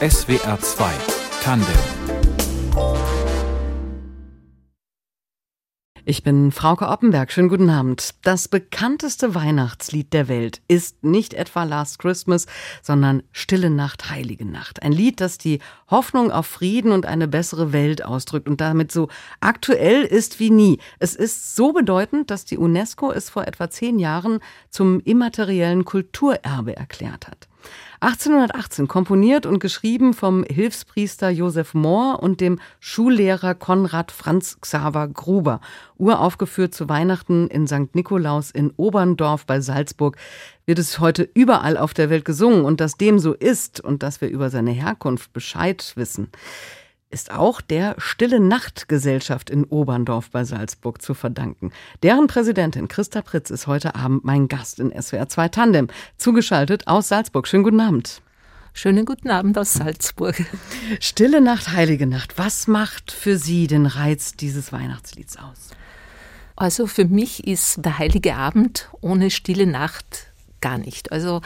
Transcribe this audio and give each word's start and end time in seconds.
SWR 0.00 0.58
2 0.60 0.92
Tandem 1.42 1.66
Ich 6.04 6.24
bin 6.24 6.50
Frauke 6.50 6.88
Oppenberg. 6.88 7.30
Schönen 7.30 7.48
guten 7.48 7.70
Abend. 7.70 8.16
Das 8.22 8.48
bekannteste 8.48 9.36
Weihnachtslied 9.36 10.12
der 10.12 10.26
Welt 10.26 10.60
ist 10.66 11.04
nicht 11.04 11.32
etwa 11.32 11.62
Last 11.62 12.00
Christmas, 12.00 12.46
sondern 12.82 13.22
Stille 13.30 13.70
Nacht, 13.70 14.10
Heilige 14.10 14.44
Nacht. 14.44 14.82
Ein 14.82 14.90
Lied, 14.90 15.20
das 15.20 15.38
die 15.38 15.60
Hoffnung 15.88 16.32
auf 16.32 16.46
Frieden 16.46 16.90
und 16.90 17.06
eine 17.06 17.28
bessere 17.28 17.72
Welt 17.72 18.04
ausdrückt 18.04 18.48
und 18.48 18.60
damit 18.60 18.90
so 18.90 19.08
aktuell 19.38 20.02
ist 20.02 20.40
wie 20.40 20.50
nie. 20.50 20.78
Es 20.98 21.14
ist 21.14 21.54
so 21.54 21.72
bedeutend, 21.72 22.30
dass 22.32 22.44
die 22.44 22.58
UNESCO 22.58 23.12
es 23.12 23.30
vor 23.30 23.46
etwa 23.46 23.70
zehn 23.70 24.00
Jahren 24.00 24.40
zum 24.70 24.98
immateriellen 25.00 25.84
Kulturerbe 25.84 26.76
erklärt 26.76 27.28
hat. 27.28 27.48
1818 28.02 28.88
komponiert 28.88 29.46
und 29.46 29.60
geschrieben 29.60 30.12
vom 30.12 30.42
Hilfspriester 30.42 31.30
Josef 31.30 31.72
Mohr 31.72 32.20
und 32.20 32.40
dem 32.40 32.58
Schullehrer 32.80 33.54
Konrad 33.54 34.10
Franz 34.10 34.58
Xaver 34.60 35.06
Gruber. 35.06 35.60
Uraufgeführt 35.98 36.74
zu 36.74 36.88
Weihnachten 36.88 37.46
in 37.46 37.68
St. 37.68 37.94
Nikolaus 37.94 38.50
in 38.50 38.72
Oberndorf 38.76 39.46
bei 39.46 39.60
Salzburg 39.60 40.16
wird 40.66 40.80
es 40.80 40.98
heute 40.98 41.28
überall 41.34 41.76
auf 41.76 41.94
der 41.94 42.10
Welt 42.10 42.24
gesungen 42.24 42.64
und 42.64 42.80
dass 42.80 42.96
dem 42.96 43.20
so 43.20 43.34
ist 43.34 43.78
und 43.80 44.02
dass 44.02 44.20
wir 44.20 44.30
über 44.30 44.50
seine 44.50 44.72
Herkunft 44.72 45.32
Bescheid 45.32 45.92
wissen 45.94 46.28
ist 47.12 47.30
auch 47.30 47.60
der 47.60 47.94
Stille 47.98 48.40
Nacht 48.40 48.88
Gesellschaft 48.88 49.50
in 49.50 49.64
Oberndorf 49.64 50.30
bei 50.30 50.44
Salzburg 50.44 51.02
zu 51.02 51.14
verdanken. 51.14 51.70
Deren 52.02 52.26
Präsidentin 52.26 52.88
Christa 52.88 53.20
Pritz 53.20 53.50
ist 53.50 53.66
heute 53.66 53.94
Abend 53.94 54.24
mein 54.24 54.48
Gast 54.48 54.80
in 54.80 54.90
SWR 54.90 55.28
2 55.28 55.48
Tandem, 55.48 55.88
zugeschaltet 56.16 56.88
aus 56.88 57.08
Salzburg. 57.08 57.46
Schönen 57.46 57.64
guten 57.64 57.80
Abend. 57.80 58.22
Schönen 58.72 59.04
guten 59.04 59.30
Abend 59.30 59.58
aus 59.58 59.74
Salzburg. 59.74 60.42
Stille 61.00 61.42
Nacht, 61.42 61.72
heilige 61.72 62.06
Nacht. 62.06 62.38
Was 62.38 62.66
macht 62.66 63.12
für 63.12 63.36
Sie 63.36 63.66
den 63.66 63.84
Reiz 63.84 64.34
dieses 64.34 64.72
Weihnachtslieds 64.72 65.36
aus? 65.36 65.70
Also 66.56 66.86
für 66.86 67.04
mich 67.04 67.46
ist 67.46 67.84
der 67.84 67.98
heilige 67.98 68.34
Abend 68.36 68.88
ohne 69.02 69.30
stille 69.30 69.66
Nacht 69.66 70.32
gar 70.62 70.78
nicht. 70.78 71.12
Also 71.12 71.42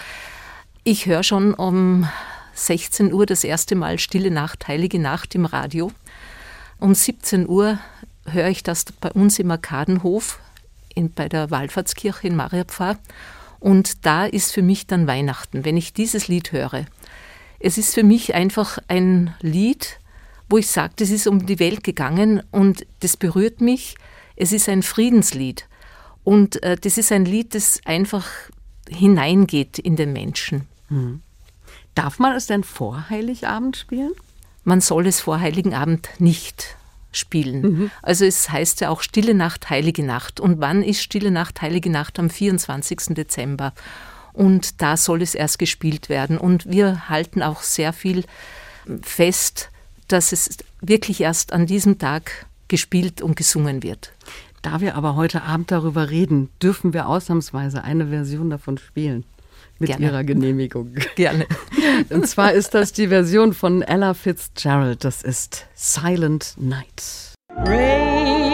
ich 0.84 1.06
höre 1.06 1.24
schon 1.24 1.52
um 1.54 2.06
16 2.56 3.12
Uhr 3.12 3.26
das 3.26 3.44
erste 3.44 3.74
Mal 3.74 3.98
Stille 3.98 4.30
Nacht, 4.30 4.66
Heilige 4.66 4.98
Nacht 4.98 5.34
im 5.34 5.44
Radio. 5.44 5.92
Um 6.78 6.94
17 6.94 7.46
Uhr 7.48 7.78
höre 8.24 8.48
ich 8.48 8.62
das 8.62 8.84
bei 8.84 9.10
uns 9.12 9.38
im 9.38 9.50
Arkadenhof 9.50 10.40
in, 10.94 11.12
bei 11.12 11.28
der 11.28 11.50
Wallfahrtskirche 11.50 12.26
in 12.26 12.34
Mariapfarr. 12.34 12.98
Und 13.60 14.06
da 14.06 14.24
ist 14.24 14.52
für 14.52 14.62
mich 14.62 14.86
dann 14.86 15.06
Weihnachten, 15.06 15.64
wenn 15.66 15.76
ich 15.76 15.92
dieses 15.92 16.28
Lied 16.28 16.52
höre. 16.52 16.86
Es 17.60 17.76
ist 17.76 17.94
für 17.94 18.02
mich 18.02 18.34
einfach 18.34 18.78
ein 18.88 19.34
Lied, 19.40 20.00
wo 20.48 20.56
ich 20.56 20.68
sage, 20.68 20.94
das 20.96 21.10
ist 21.10 21.26
um 21.26 21.44
die 21.44 21.58
Welt 21.58 21.84
gegangen 21.84 22.42
und 22.50 22.86
das 23.00 23.18
berührt 23.18 23.60
mich. 23.60 23.96
Es 24.34 24.52
ist 24.52 24.68
ein 24.68 24.82
Friedenslied. 24.82 25.68
Und 26.24 26.62
äh, 26.62 26.76
das 26.76 26.96
ist 26.96 27.12
ein 27.12 27.26
Lied, 27.26 27.54
das 27.54 27.80
einfach 27.84 28.26
hineingeht 28.88 29.78
in 29.78 29.96
den 29.96 30.12
Menschen. 30.12 30.68
Mhm. 30.88 31.22
Darf 31.96 32.18
man 32.18 32.36
es 32.36 32.46
denn 32.46 32.62
vor 32.62 33.08
Heiligabend 33.08 33.78
spielen? 33.78 34.12
Man 34.64 34.82
soll 34.82 35.06
es 35.06 35.20
vor 35.20 35.40
Heiligen 35.40 35.74
Abend 35.74 36.10
nicht 36.18 36.76
spielen. 37.10 37.62
Mhm. 37.62 37.90
Also 38.02 38.26
es 38.26 38.50
heißt 38.50 38.82
ja 38.82 38.90
auch 38.90 39.00
Stille 39.00 39.32
Nacht, 39.32 39.70
Heilige 39.70 40.04
Nacht. 40.04 40.38
Und 40.38 40.60
wann 40.60 40.82
ist 40.82 41.02
Stille 41.02 41.30
Nacht, 41.30 41.62
Heilige 41.62 41.88
Nacht? 41.88 42.18
Am 42.18 42.28
24. 42.28 43.14
Dezember. 43.14 43.72
Und 44.34 44.82
da 44.82 44.98
soll 44.98 45.22
es 45.22 45.34
erst 45.34 45.58
gespielt 45.58 46.10
werden. 46.10 46.36
Und 46.36 46.70
wir 46.70 47.08
halten 47.08 47.42
auch 47.42 47.62
sehr 47.62 47.94
viel 47.94 48.24
fest, 49.00 49.70
dass 50.06 50.32
es 50.32 50.58
wirklich 50.82 51.22
erst 51.22 51.54
an 51.54 51.64
diesem 51.64 51.98
Tag 51.98 52.44
gespielt 52.68 53.22
und 53.22 53.36
gesungen 53.36 53.82
wird. 53.82 54.12
Da 54.60 54.82
wir 54.82 54.96
aber 54.96 55.16
heute 55.16 55.44
Abend 55.44 55.70
darüber 55.70 56.10
reden, 56.10 56.50
dürfen 56.60 56.92
wir 56.92 57.08
ausnahmsweise 57.08 57.84
eine 57.84 58.08
Version 58.08 58.50
davon 58.50 58.76
spielen 58.76 59.24
mit 59.78 59.88
Gerne. 59.88 60.06
Ihrer 60.06 60.24
Genehmigung. 60.24 60.94
Gerne. 61.14 61.46
Und 62.10 62.26
zwar 62.26 62.52
ist 62.52 62.74
das 62.74 62.92
die 62.92 63.08
Version 63.08 63.52
von 63.52 63.82
Ella 63.82 64.14
Fitzgerald. 64.14 65.04
Das 65.04 65.22
ist 65.22 65.66
Silent 65.74 66.54
Night. 66.58 67.34
Radiant 67.50 68.45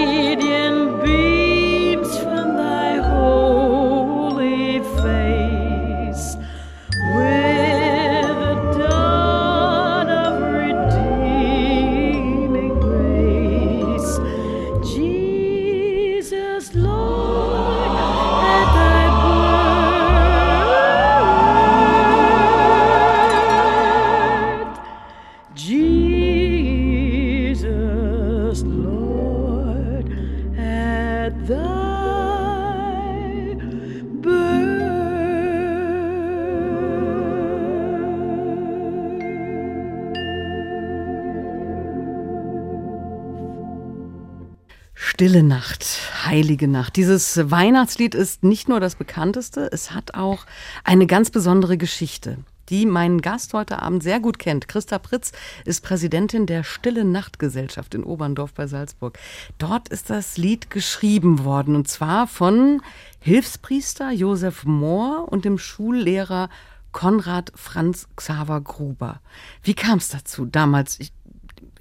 heilige 46.62 46.68
Nacht. 46.68 46.96
Dieses 46.96 47.50
Weihnachtslied 47.50 48.14
ist 48.14 48.44
nicht 48.44 48.68
nur 48.68 48.78
das 48.78 48.94
bekannteste, 48.94 49.68
es 49.72 49.90
hat 49.90 50.14
auch 50.14 50.46
eine 50.84 51.06
ganz 51.06 51.30
besondere 51.30 51.76
Geschichte, 51.76 52.38
die 52.68 52.86
meinen 52.86 53.20
Gast 53.20 53.52
heute 53.52 53.82
Abend 53.82 54.02
sehr 54.02 54.20
gut 54.20 54.38
kennt. 54.38 54.68
Christa 54.68 54.98
Pritz 54.98 55.32
ist 55.64 55.82
Präsidentin 55.82 56.46
der 56.46 56.62
Stille 56.62 57.04
Nacht 57.04 57.40
Gesellschaft 57.40 57.94
in 57.94 58.04
Oberndorf 58.04 58.54
bei 58.54 58.68
Salzburg. 58.68 59.18
Dort 59.58 59.88
ist 59.88 60.08
das 60.10 60.36
Lied 60.36 60.70
geschrieben 60.70 61.44
worden 61.44 61.74
und 61.74 61.88
zwar 61.88 62.28
von 62.28 62.80
Hilfspriester 63.20 64.12
Josef 64.12 64.64
Mohr 64.64 65.26
und 65.30 65.44
dem 65.44 65.58
Schullehrer 65.58 66.48
Konrad 66.92 67.50
Franz 67.56 68.06
Xaver 68.14 68.60
Gruber. 68.60 69.20
Wie 69.62 69.74
kam 69.74 69.98
es 69.98 70.10
dazu 70.10 70.44
damals? 70.44 71.00
Ich 71.00 71.12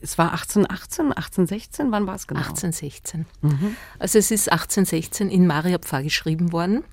es 0.01 0.17
war 0.17 0.31
1818, 0.31 1.13
1816, 1.13 1.91
wann 1.91 2.07
war 2.07 2.15
es 2.15 2.27
genau? 2.27 2.41
1816. 2.41 3.25
Mhm. 3.41 3.75
Also 3.99 4.19
es 4.19 4.31
ist 4.31 4.51
1816 4.51 5.29
in 5.29 5.47
Mariapfarr 5.47 6.03
geschrieben 6.03 6.51
worden, 6.51 6.83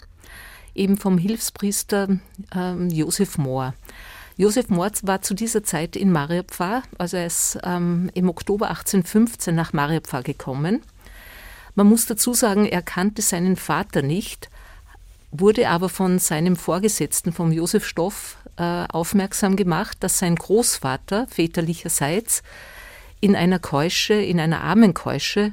eben 0.75 0.97
vom 0.97 1.19
Hilfspriester 1.19 2.19
ähm, 2.55 2.91
Josef 2.91 3.39
Mohr. 3.39 3.75
Josef 4.37 4.69
Mohr 4.69 4.91
war 5.03 5.23
zu 5.23 5.35
dieser 5.35 5.65
Zeit 5.65 5.97
in 5.97 6.13
Mariapfarr, 6.13 6.83
also 6.97 7.17
er 7.17 7.27
ist 7.27 7.59
ähm, 7.65 8.11
im 8.15 8.29
Oktober 8.29 8.69
1815 8.69 9.55
nach 9.55 9.73
Mariapfarr 9.73 10.23
gekommen. 10.23 10.83
Man 11.75 11.89
muss 11.89 12.07
dazu 12.07 12.35
sagen, 12.35 12.67
er 12.67 12.83
kannte 12.83 13.23
seinen 13.23 13.57
Vater 13.57 14.03
nicht, 14.03 14.49
wurde 15.31 15.69
aber 15.69 15.89
von 15.89 16.19
seinem 16.19 16.57
Vorgesetzten, 16.57 17.33
vom 17.33 17.53
Josef 17.53 17.87
Stoff, 17.87 18.37
äh, 18.57 18.85
aufmerksam 18.89 19.57
gemacht, 19.57 19.99
dass 20.01 20.19
sein 20.19 20.37
Großvater 20.37 21.27
väterlicherseits 21.29 22.43
in 23.21 23.37
einer 23.37 23.59
Keusche, 23.59 24.15
in 24.15 24.41
einer 24.41 24.61
armen 24.63 24.95
Keusche 24.95 25.53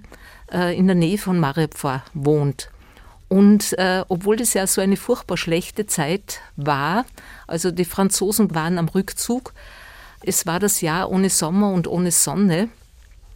äh, 0.52 0.78
in 0.78 0.88
der 0.88 0.96
Nähe 0.96 1.18
von 1.18 1.40
Marepfa 1.40 2.04
wohnt. 2.14 2.70
Und 3.28 3.78
äh, 3.80 4.04
obwohl 4.08 4.36
das 4.36 4.54
ja 4.54 4.68
so 4.68 4.82
eine 4.82 4.98
furchtbar 4.98 5.38
schlechte 5.38 5.88
Zeit 5.88 6.42
war, 6.56 7.06
also 7.48 7.72
die 7.72 7.86
Franzosen 7.86 8.54
waren 8.54 8.78
am 8.78 8.88
Rückzug, 8.88 9.54
es 10.22 10.46
war 10.46 10.60
das 10.60 10.82
Jahr 10.82 11.12
ohne 11.12 11.30
Sommer 11.30 11.72
und 11.72 11.88
ohne 11.88 12.12
Sonne. 12.12 12.70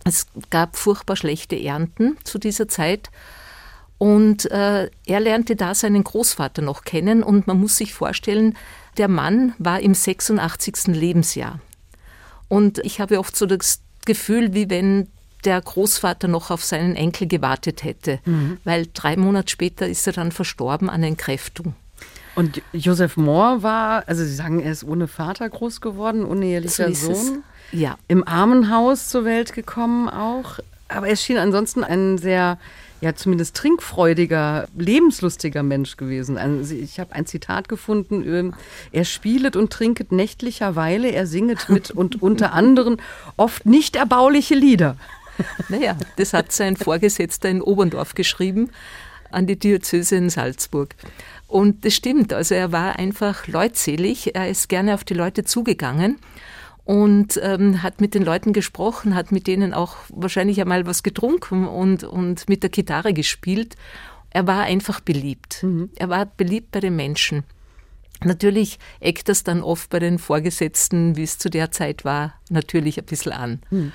Es 0.05 0.27
gab 0.49 0.75
furchtbar 0.75 1.15
schlechte 1.15 1.61
Ernten 1.61 2.17
zu 2.23 2.39
dieser 2.39 2.67
Zeit. 2.67 3.09
Und 3.97 4.49
äh, 4.49 4.89
er 5.05 5.19
lernte 5.19 5.55
da 5.55 5.75
seinen 5.75 6.03
Großvater 6.03 6.61
noch 6.61 6.83
kennen 6.83 7.21
und 7.21 7.47
man 7.47 7.59
muss 7.59 7.77
sich 7.77 7.93
vorstellen, 7.93 8.57
der 8.97 9.07
Mann 9.07 9.53
war 9.57 9.81
im 9.81 9.93
86. 9.93 10.87
Lebensjahr. 10.87 11.59
Und 12.47 12.79
ich 12.79 13.01
habe 13.01 13.19
oft 13.19 13.35
so 13.35 13.45
das 13.45 13.81
Gefühl, 14.09 14.55
wie 14.55 14.71
wenn 14.71 15.07
der 15.45 15.61
Großvater 15.61 16.27
noch 16.27 16.49
auf 16.49 16.63
seinen 16.63 16.95
Enkel 16.95 17.27
gewartet 17.27 17.83
hätte, 17.83 18.19
mhm. 18.25 18.57
weil 18.63 18.87
drei 18.91 19.15
Monate 19.15 19.51
später 19.51 19.87
ist 19.87 20.07
er 20.07 20.13
dann 20.13 20.31
verstorben 20.31 20.89
an 20.89 21.03
Entkräftung. 21.03 21.75
Und 22.33 22.63
Josef 22.73 23.17
Mohr 23.17 23.61
war, 23.61 24.03
also 24.07 24.23
Sie 24.23 24.33
sagen, 24.33 24.61
er 24.61 24.71
ist 24.71 24.83
ohne 24.83 25.07
Vater 25.07 25.47
groß 25.47 25.79
geworden, 25.79 26.25
unehelicher 26.25 26.91
so 26.95 27.13
Sohn. 27.13 27.43
Ja. 27.71 27.97
Im 28.07 28.27
Armenhaus 28.27 29.09
zur 29.09 29.25
Welt 29.25 29.53
gekommen 29.53 30.09
auch. 30.09 30.57
Aber 30.87 31.07
er 31.07 31.15
schien 31.15 31.37
ansonsten 31.37 31.83
ein 31.83 32.17
sehr 32.17 32.57
ja 33.01 33.15
zumindest 33.15 33.55
trinkfreudiger, 33.55 34.67
lebenslustiger 34.77 35.63
Mensch 35.63 35.97
gewesen. 35.97 36.37
Also 36.37 36.75
ich 36.75 36.99
habe 36.99 37.13
ein 37.13 37.25
Zitat 37.25 37.69
gefunden, 37.69 38.23
ähm, 38.27 38.53
er 38.91 39.05
spielet 39.05 39.55
und 39.55 39.71
trinket 39.71 40.11
nächtlicherweile, 40.11 41.11
er 41.11 41.25
singet 41.25 41.69
mit 41.69 41.91
und 41.95 42.21
unter 42.21 42.53
anderem 42.53 42.97
oft 43.37 43.65
nicht 43.65 43.95
erbauliche 43.95 44.55
Lieder. 44.55 44.97
Naja, 45.69 45.95
das 46.17 46.33
hat 46.33 46.51
sein 46.51 46.75
Vorgesetzter 46.75 47.47
in 47.47 47.61
Oberndorf 47.61 48.13
geschrieben 48.13 48.71
an 49.31 49.47
die 49.47 49.57
Diözese 49.57 50.17
in 50.17 50.29
Salzburg. 50.29 50.95
Und 51.47 51.85
das 51.85 51.95
stimmt, 51.95 52.33
also 52.33 52.55
er 52.55 52.73
war 52.73 52.99
einfach 52.99 53.47
leutselig, 53.47 54.35
er 54.35 54.49
ist 54.49 54.67
gerne 54.67 54.93
auf 54.93 55.05
die 55.05 55.13
Leute 55.13 55.45
zugegangen 55.45 56.17
und 56.89 57.39
ähm, 57.43 57.83
hat 57.83 58.01
mit 58.01 58.15
den 58.15 58.23
Leuten 58.23 58.51
gesprochen, 58.51 59.13
hat 59.13 59.31
mit 59.31 59.45
denen 59.45 59.75
auch 59.75 59.95
wahrscheinlich 60.09 60.59
einmal 60.59 60.87
was 60.87 61.03
getrunken 61.03 61.67
und, 61.67 62.03
und 62.03 62.49
mit 62.49 62.63
der 62.63 62.71
Gitarre 62.71 63.13
gespielt. 63.13 63.75
Er 64.31 64.47
war 64.47 64.63
einfach 64.63 64.99
beliebt. 64.99 65.61
Mhm. 65.61 65.91
Er 65.97 66.09
war 66.09 66.25
beliebt 66.25 66.71
bei 66.71 66.79
den 66.79 66.95
Menschen. 66.95 67.43
Natürlich 68.23 68.79
eckt 69.01 69.29
das 69.29 69.43
dann 69.43 69.61
oft 69.61 69.91
bei 69.91 69.99
den 69.99 70.17
Vorgesetzten, 70.17 71.15
wie 71.15 71.21
es 71.21 71.37
zu 71.37 71.51
der 71.51 71.69
Zeit 71.69 72.05
war, 72.05 72.33
natürlich 72.49 72.97
ein 72.97 73.05
bisschen 73.05 73.33
an. 73.33 73.61
Mhm. 73.69 73.91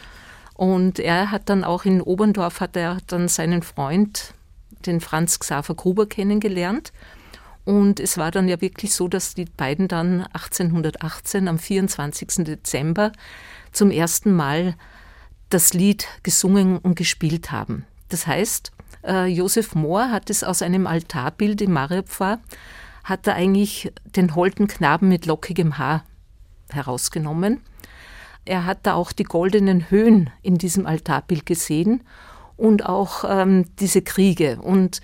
Und 0.55 1.01
er 1.01 1.33
hat 1.33 1.49
dann 1.49 1.65
auch 1.65 1.85
in 1.85 2.01
Oberndorf 2.01 2.61
hat 2.61 2.77
er 2.77 2.99
dann 3.09 3.27
seinen 3.27 3.63
Freund, 3.63 4.35
den 4.87 5.01
Franz 5.01 5.41
Xaver 5.41 5.75
Gruber, 5.75 6.07
kennengelernt. 6.07 6.93
Und 7.65 7.99
es 7.99 8.19
war 8.19 8.31
dann 8.31 8.49
ja 8.49 8.61
wirklich 8.61 8.95
so, 8.95 9.09
dass 9.09 9.35
die 9.35 9.47
beiden 9.47 9.89
dann 9.89 10.23
1818 10.33 11.49
am 11.49 11.59
24. 11.59 12.45
Dezember 12.45 13.13
zum 13.73 13.91
ersten 13.91 14.35
Mal 14.35 14.75
das 15.49 15.73
Lied 15.73 16.07
gesungen 16.23 16.79
und 16.79 16.95
gespielt 16.95 17.53
haben. 17.53 17.87
Das 18.09 18.27
heißt, 18.27 18.73
äh, 19.07 19.27
Josef 19.27 19.75
Mohr 19.75 20.11
hat 20.11 20.31
es 20.31 20.45
aus 20.45 20.63
einem 20.63 20.87
Altarbild 20.87 21.63
im 21.63 21.73
Mariapfarr, 21.73 22.39
hat 23.03 23.27
er 23.27 23.35
eigentlich 23.35 23.93
den 24.05 24.35
holden 24.35 24.67
Knaben 24.67 25.09
mit 25.09 25.27
lockigem 25.27 25.79
Haar 25.79 26.05
herausgenommen. 26.71 27.61
Er 28.45 28.67
hat 28.67 28.81
da 28.83 28.95
auch 28.95 29.13
die 29.13 29.25
goldenen 29.25 29.91
Höhen 29.91 30.31
in 30.43 30.59
diesem 30.59 30.87
Altarbild 30.87 31.47
gesehen 31.47 32.03
und 32.57 32.85
auch 32.85 33.25
ähm, 33.27 33.67
diese 33.79 34.03
Kriege. 34.03 34.59
Und 34.61 35.01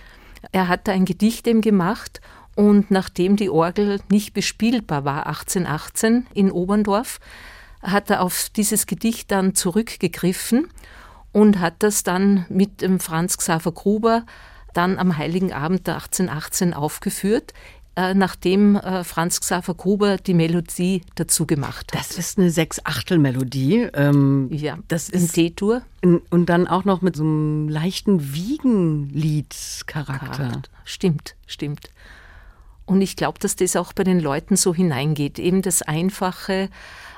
er 0.53 0.69
hat 0.69 0.89
da 0.89 0.93
ein 0.93 1.05
Gedicht 1.05 1.47
eben 1.47 1.61
gemacht 1.61 2.21
und 2.61 2.91
nachdem 2.91 3.37
die 3.37 3.49
Orgel 3.49 4.01
nicht 4.11 4.35
bespielbar 4.35 5.07
war 5.07 5.27
1818 5.27 6.27
in 6.35 6.53
Oberndorf, 6.53 7.19
hat 7.81 8.11
er 8.11 8.21
auf 8.21 8.51
dieses 8.55 8.87
Gedicht 8.87 9.31
dann 9.31 9.55
zurückgegriffen 9.55 10.69
und 11.33 11.59
hat 11.59 11.77
das 11.79 12.03
dann 12.03 12.45
mit 12.51 12.83
dem 12.83 13.01
Franz 13.01 13.39
Xaver 13.39 13.73
Gruber 13.73 14.27
dann 14.75 14.99
am 14.99 15.17
Heiligen 15.17 15.55
Abend 15.55 15.89
1818 15.89 16.75
aufgeführt, 16.75 17.55
äh, 17.97 18.12
nachdem 18.12 18.77
äh, 18.77 19.05
Franz 19.05 19.41
Xaver 19.41 19.73
Gruber 19.73 20.19
die 20.19 20.35
Melodie 20.35 21.01
dazu 21.15 21.47
gemacht 21.47 21.95
hat. 21.95 21.99
Das 21.99 22.19
ist 22.19 22.39
eine 22.39 22.51
Sechs-Achtel-Melodie. 22.51 23.89
Ähm, 23.95 24.51
ja, 24.53 24.77
das 24.89 25.09
ist 25.09 25.39
in 25.39 25.49
D-Dur. 25.49 25.81
Und 26.03 26.51
dann 26.51 26.67
auch 26.67 26.85
noch 26.85 27.01
mit 27.01 27.17
so 27.17 27.23
einem 27.23 27.71
leichten 27.71 28.35
Wiegenlied-Charakter. 28.35 30.61
Stimmt, 30.85 31.37
stimmt. 31.47 31.89
Und 32.91 33.03
ich 33.03 33.15
glaube, 33.15 33.39
dass 33.39 33.55
das 33.55 33.77
auch 33.77 33.93
bei 33.93 34.03
den 34.03 34.19
Leuten 34.19 34.57
so 34.57 34.75
hineingeht, 34.75 35.39
eben 35.39 35.63
das 35.63 35.81
Einfache. 35.81 36.69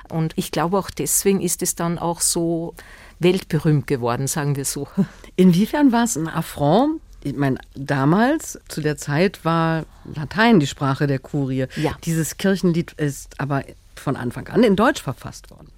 Und 0.07 0.33
ich 0.35 0.51
glaube 0.51 0.77
auch 0.77 0.91
deswegen 0.91 1.41
ist 1.41 1.63
es 1.63 1.73
dann 1.73 1.97
auch 1.97 2.21
so 2.21 2.75
weltberühmt 3.17 3.87
geworden, 3.87 4.27
sagen 4.27 4.55
wir 4.55 4.65
so. 4.65 4.87
Inwiefern 5.35 5.91
war 5.91 6.03
es 6.03 6.15
ein 6.15 6.27
Affront? 6.27 7.01
Ich 7.23 7.35
meine, 7.35 7.57
damals, 7.73 8.59
zu 8.67 8.81
der 8.81 8.97
Zeit, 8.97 9.43
war 9.45 9.85
Latein 10.13 10.59
die 10.59 10.67
Sprache 10.67 11.07
der 11.07 11.17
Kurie. 11.17 11.65
Ja. 11.75 11.93
Dieses 12.03 12.37
Kirchenlied 12.37 12.91
ist 12.91 13.39
aber 13.39 13.63
von 13.95 14.15
Anfang 14.15 14.49
an 14.49 14.61
in 14.61 14.75
Deutsch 14.75 15.01
verfasst 15.01 15.49
worden. 15.49 15.69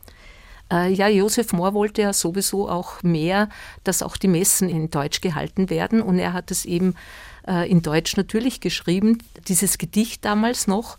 Äh, 0.69 0.91
ja, 0.91 1.07
Josef 1.07 1.53
Mohr 1.53 1.73
wollte 1.73 2.01
ja 2.01 2.11
sowieso 2.11 2.67
auch 2.67 3.01
mehr, 3.01 3.47
dass 3.85 4.03
auch 4.03 4.17
die 4.17 4.27
Messen 4.27 4.67
in 4.67 4.89
Deutsch 4.89 5.21
gehalten 5.21 5.69
werden. 5.69 6.01
Und 6.01 6.19
er 6.19 6.33
hat 6.33 6.51
es 6.51 6.65
eben 6.65 6.95
äh, 7.47 7.69
in 7.69 7.81
Deutsch 7.81 8.17
natürlich 8.17 8.59
geschrieben, 8.59 9.19
dieses 9.47 9.77
Gedicht 9.77 10.25
damals 10.25 10.67
noch. 10.67 10.97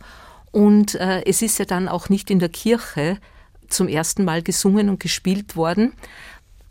Und 0.52 0.94
äh, 0.94 1.22
es 1.24 1.42
ist 1.42 1.58
ja 1.58 1.64
dann 1.64 1.88
auch 1.88 2.08
nicht 2.08 2.30
in 2.30 2.38
der 2.38 2.48
Kirche 2.48 3.18
zum 3.68 3.88
ersten 3.88 4.24
Mal 4.24 4.42
gesungen 4.42 4.88
und 4.88 5.00
gespielt 5.00 5.56
worden, 5.56 5.92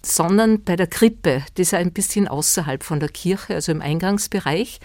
sondern 0.02 0.64
bei 0.64 0.76
der 0.76 0.88
Krippe, 0.88 1.44
das 1.56 1.68
ist 1.68 1.74
ein 1.74 1.92
bisschen 1.92 2.28
außerhalb 2.28 2.84
von 2.84 3.00
der 3.00 3.10
Kirche, 3.10 3.56
also 3.56 3.72
im 3.72 3.82
Eingangsbereich, 3.82 4.80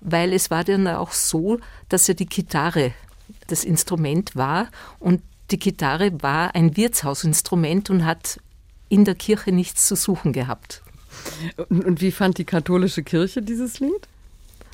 weil 0.00 0.32
es 0.32 0.50
war 0.50 0.64
dann 0.64 0.86
auch 0.88 1.12
so, 1.12 1.58
dass 1.88 2.06
ja 2.06 2.14
die 2.14 2.26
Gitarre 2.26 2.92
das 3.48 3.64
Instrument 3.64 4.36
war 4.36 4.68
und 4.98 5.22
die 5.50 5.58
Gitarre 5.58 6.22
war 6.22 6.54
ein 6.54 6.76
Wirtshausinstrument 6.76 7.90
und 7.90 8.04
hat 8.04 8.40
in 8.88 9.04
der 9.04 9.14
Kirche 9.14 9.52
nichts 9.52 9.86
zu 9.86 9.96
suchen 9.96 10.32
gehabt. 10.32 10.82
Und 11.68 12.00
wie 12.00 12.12
fand 12.12 12.38
die 12.38 12.44
katholische 12.44 13.02
Kirche 13.02 13.42
dieses 13.42 13.80
Lied? 13.80 14.08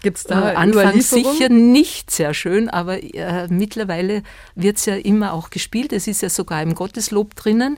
Gibt 0.06 0.19
es 0.19 0.23
da 0.23 0.53
äh, 0.53 0.55
Anfangs 0.55 1.11
sicher 1.11 1.49
nicht 1.49 2.12
sehr 2.12 2.32
schön, 2.32 2.69
aber 2.69 3.03
äh, 3.03 3.49
mittlerweile 3.49 4.23
wird 4.55 4.76
es 4.76 4.87
ja 4.87 4.94
immer 4.94 5.32
auch 5.32 5.50
gespielt. 5.50 5.93
Es 5.93 6.06
ist 6.06 6.23
ja 6.23 6.29
sogar 6.29 6.62
im 6.62 6.76
Gotteslob 6.76 7.35
drinnen. 7.35 7.76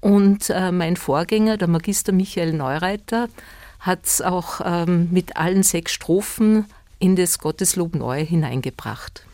Und 0.00 0.50
äh, 0.50 0.72
mein 0.72 0.96
Vorgänger, 0.96 1.58
der 1.58 1.68
Magister 1.68 2.10
Michael 2.10 2.54
Neureiter, 2.54 3.28
hat 3.78 4.04
es 4.04 4.20
auch 4.20 4.60
ähm, 4.64 5.10
mit 5.12 5.36
allen 5.36 5.62
sechs 5.62 5.92
Strophen 5.92 6.64
in 6.98 7.14
das 7.14 7.38
Gotteslob 7.38 7.94
neu 7.94 8.26
hineingebracht. 8.26 9.24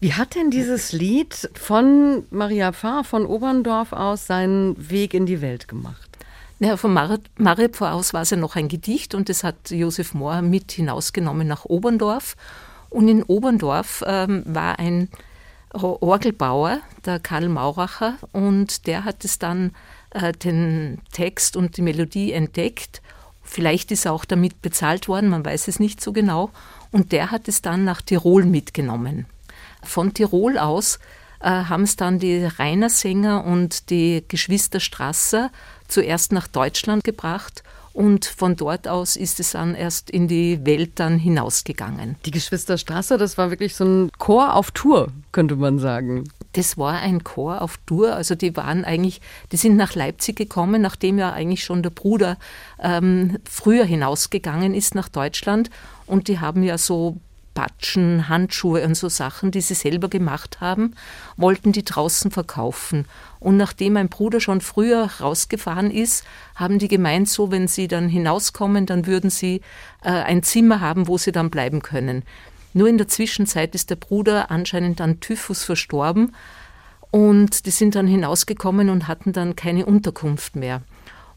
Wie 0.00 0.14
hat 0.14 0.34
denn 0.34 0.50
dieses 0.50 0.90
Lied 0.90 1.48
von 1.54 2.24
Maria 2.30 2.72
Pfarr 2.72 3.04
von 3.04 3.24
Oberndorf 3.24 3.92
aus 3.92 4.26
seinen 4.26 4.90
Weg 4.90 5.14
in 5.14 5.26
die 5.26 5.40
Welt 5.40 5.68
gemacht? 5.68 6.07
Ja, 6.60 6.76
von 6.76 6.92
Maripor 6.92 7.92
aus 7.92 8.12
war 8.12 8.22
es 8.22 8.30
ja 8.30 8.36
noch 8.36 8.56
ein 8.56 8.66
Gedicht 8.66 9.14
und 9.14 9.28
das 9.28 9.44
hat 9.44 9.70
Josef 9.70 10.12
Mohr 10.12 10.42
mit 10.42 10.72
hinausgenommen 10.72 11.46
nach 11.46 11.64
Oberndorf. 11.64 12.36
Und 12.90 13.06
in 13.06 13.22
Oberndorf 13.22 14.02
ähm, 14.06 14.42
war 14.44 14.78
ein 14.80 15.08
Orgelbauer, 15.72 16.80
der 17.04 17.20
Karl 17.20 17.48
Mauracher, 17.48 18.14
und 18.32 18.86
der 18.86 19.04
hat 19.04 19.24
es 19.24 19.38
dann 19.38 19.72
äh, 20.10 20.32
den 20.32 21.00
Text 21.12 21.56
und 21.56 21.76
die 21.76 21.82
Melodie 21.82 22.32
entdeckt. 22.32 23.02
Vielleicht 23.42 23.92
ist 23.92 24.06
er 24.06 24.12
auch 24.12 24.24
damit 24.24 24.60
bezahlt 24.60 25.06
worden, 25.06 25.30
man 25.30 25.44
weiß 25.44 25.68
es 25.68 25.78
nicht 25.78 26.00
so 26.00 26.12
genau. 26.12 26.50
Und 26.90 27.12
der 27.12 27.30
hat 27.30 27.46
es 27.46 27.62
dann 27.62 27.84
nach 27.84 28.02
Tirol 28.02 28.44
mitgenommen. 28.44 29.26
Von 29.84 30.12
Tirol 30.12 30.58
aus 30.58 30.98
äh, 31.40 31.48
haben 31.48 31.82
es 31.82 31.96
dann 31.96 32.18
die 32.18 32.44
Rainer 32.44 32.90
Sänger 32.90 33.44
und 33.44 33.90
die 33.90 34.24
Geschwister 34.28 34.80
Strasser 34.80 35.50
zuerst 35.86 36.32
nach 36.32 36.48
Deutschland 36.48 37.04
gebracht 37.04 37.62
und 37.98 38.26
von 38.26 38.54
dort 38.54 38.86
aus 38.86 39.16
ist 39.16 39.40
es 39.40 39.50
dann 39.50 39.74
erst 39.74 40.08
in 40.08 40.28
die 40.28 40.64
Welt 40.64 41.00
dann 41.00 41.18
hinausgegangen. 41.18 42.14
Die 42.24 42.30
Geschwister 42.30 42.78
Strasser, 42.78 43.18
das 43.18 43.36
war 43.36 43.50
wirklich 43.50 43.74
so 43.74 43.84
ein 43.84 44.10
Chor 44.18 44.54
auf 44.54 44.70
Tour, 44.70 45.08
könnte 45.32 45.56
man 45.56 45.80
sagen. 45.80 46.30
Das 46.52 46.78
war 46.78 47.00
ein 47.00 47.24
Chor 47.24 47.60
auf 47.60 47.76
Tour. 47.86 48.14
Also 48.14 48.36
die 48.36 48.56
waren 48.56 48.84
eigentlich, 48.84 49.20
die 49.50 49.56
sind 49.56 49.76
nach 49.76 49.96
Leipzig 49.96 50.36
gekommen, 50.36 50.80
nachdem 50.80 51.18
ja 51.18 51.32
eigentlich 51.32 51.64
schon 51.64 51.82
der 51.82 51.90
Bruder 51.90 52.36
ähm, 52.78 53.38
früher 53.50 53.84
hinausgegangen 53.84 54.74
ist 54.74 54.94
nach 54.94 55.08
Deutschland. 55.08 55.68
Und 56.06 56.28
die 56.28 56.38
haben 56.38 56.62
ja 56.62 56.78
so 56.78 57.16
Batschen, 57.58 58.28
Handschuhe 58.28 58.84
und 58.84 58.94
so 58.94 59.08
Sachen, 59.08 59.50
die 59.50 59.62
sie 59.62 59.74
selber 59.74 60.08
gemacht 60.08 60.60
haben, 60.60 60.94
wollten 61.36 61.72
die 61.72 61.84
draußen 61.84 62.30
verkaufen. 62.30 63.04
Und 63.40 63.56
nachdem 63.56 63.94
mein 63.94 64.08
Bruder 64.08 64.38
schon 64.38 64.60
früher 64.60 65.10
rausgefahren 65.20 65.90
ist, 65.90 66.24
haben 66.54 66.78
die 66.78 66.86
gemeint, 66.86 67.28
so 67.28 67.50
wenn 67.50 67.66
sie 67.66 67.88
dann 67.88 68.08
hinauskommen, 68.08 68.86
dann 68.86 69.06
würden 69.06 69.28
sie 69.28 69.60
äh, 70.04 70.10
ein 70.10 70.44
Zimmer 70.44 70.80
haben, 70.80 71.08
wo 71.08 71.18
sie 71.18 71.32
dann 71.32 71.50
bleiben 71.50 71.82
können. 71.82 72.22
Nur 72.74 72.86
in 72.86 72.96
der 72.96 73.08
Zwischenzeit 73.08 73.74
ist 73.74 73.90
der 73.90 73.96
Bruder 73.96 74.52
anscheinend 74.52 75.00
an 75.00 75.18
Typhus 75.18 75.64
verstorben 75.64 76.36
und 77.10 77.66
die 77.66 77.72
sind 77.72 77.96
dann 77.96 78.06
hinausgekommen 78.06 78.88
und 78.88 79.08
hatten 79.08 79.32
dann 79.32 79.56
keine 79.56 79.84
Unterkunft 79.84 80.54
mehr. 80.54 80.82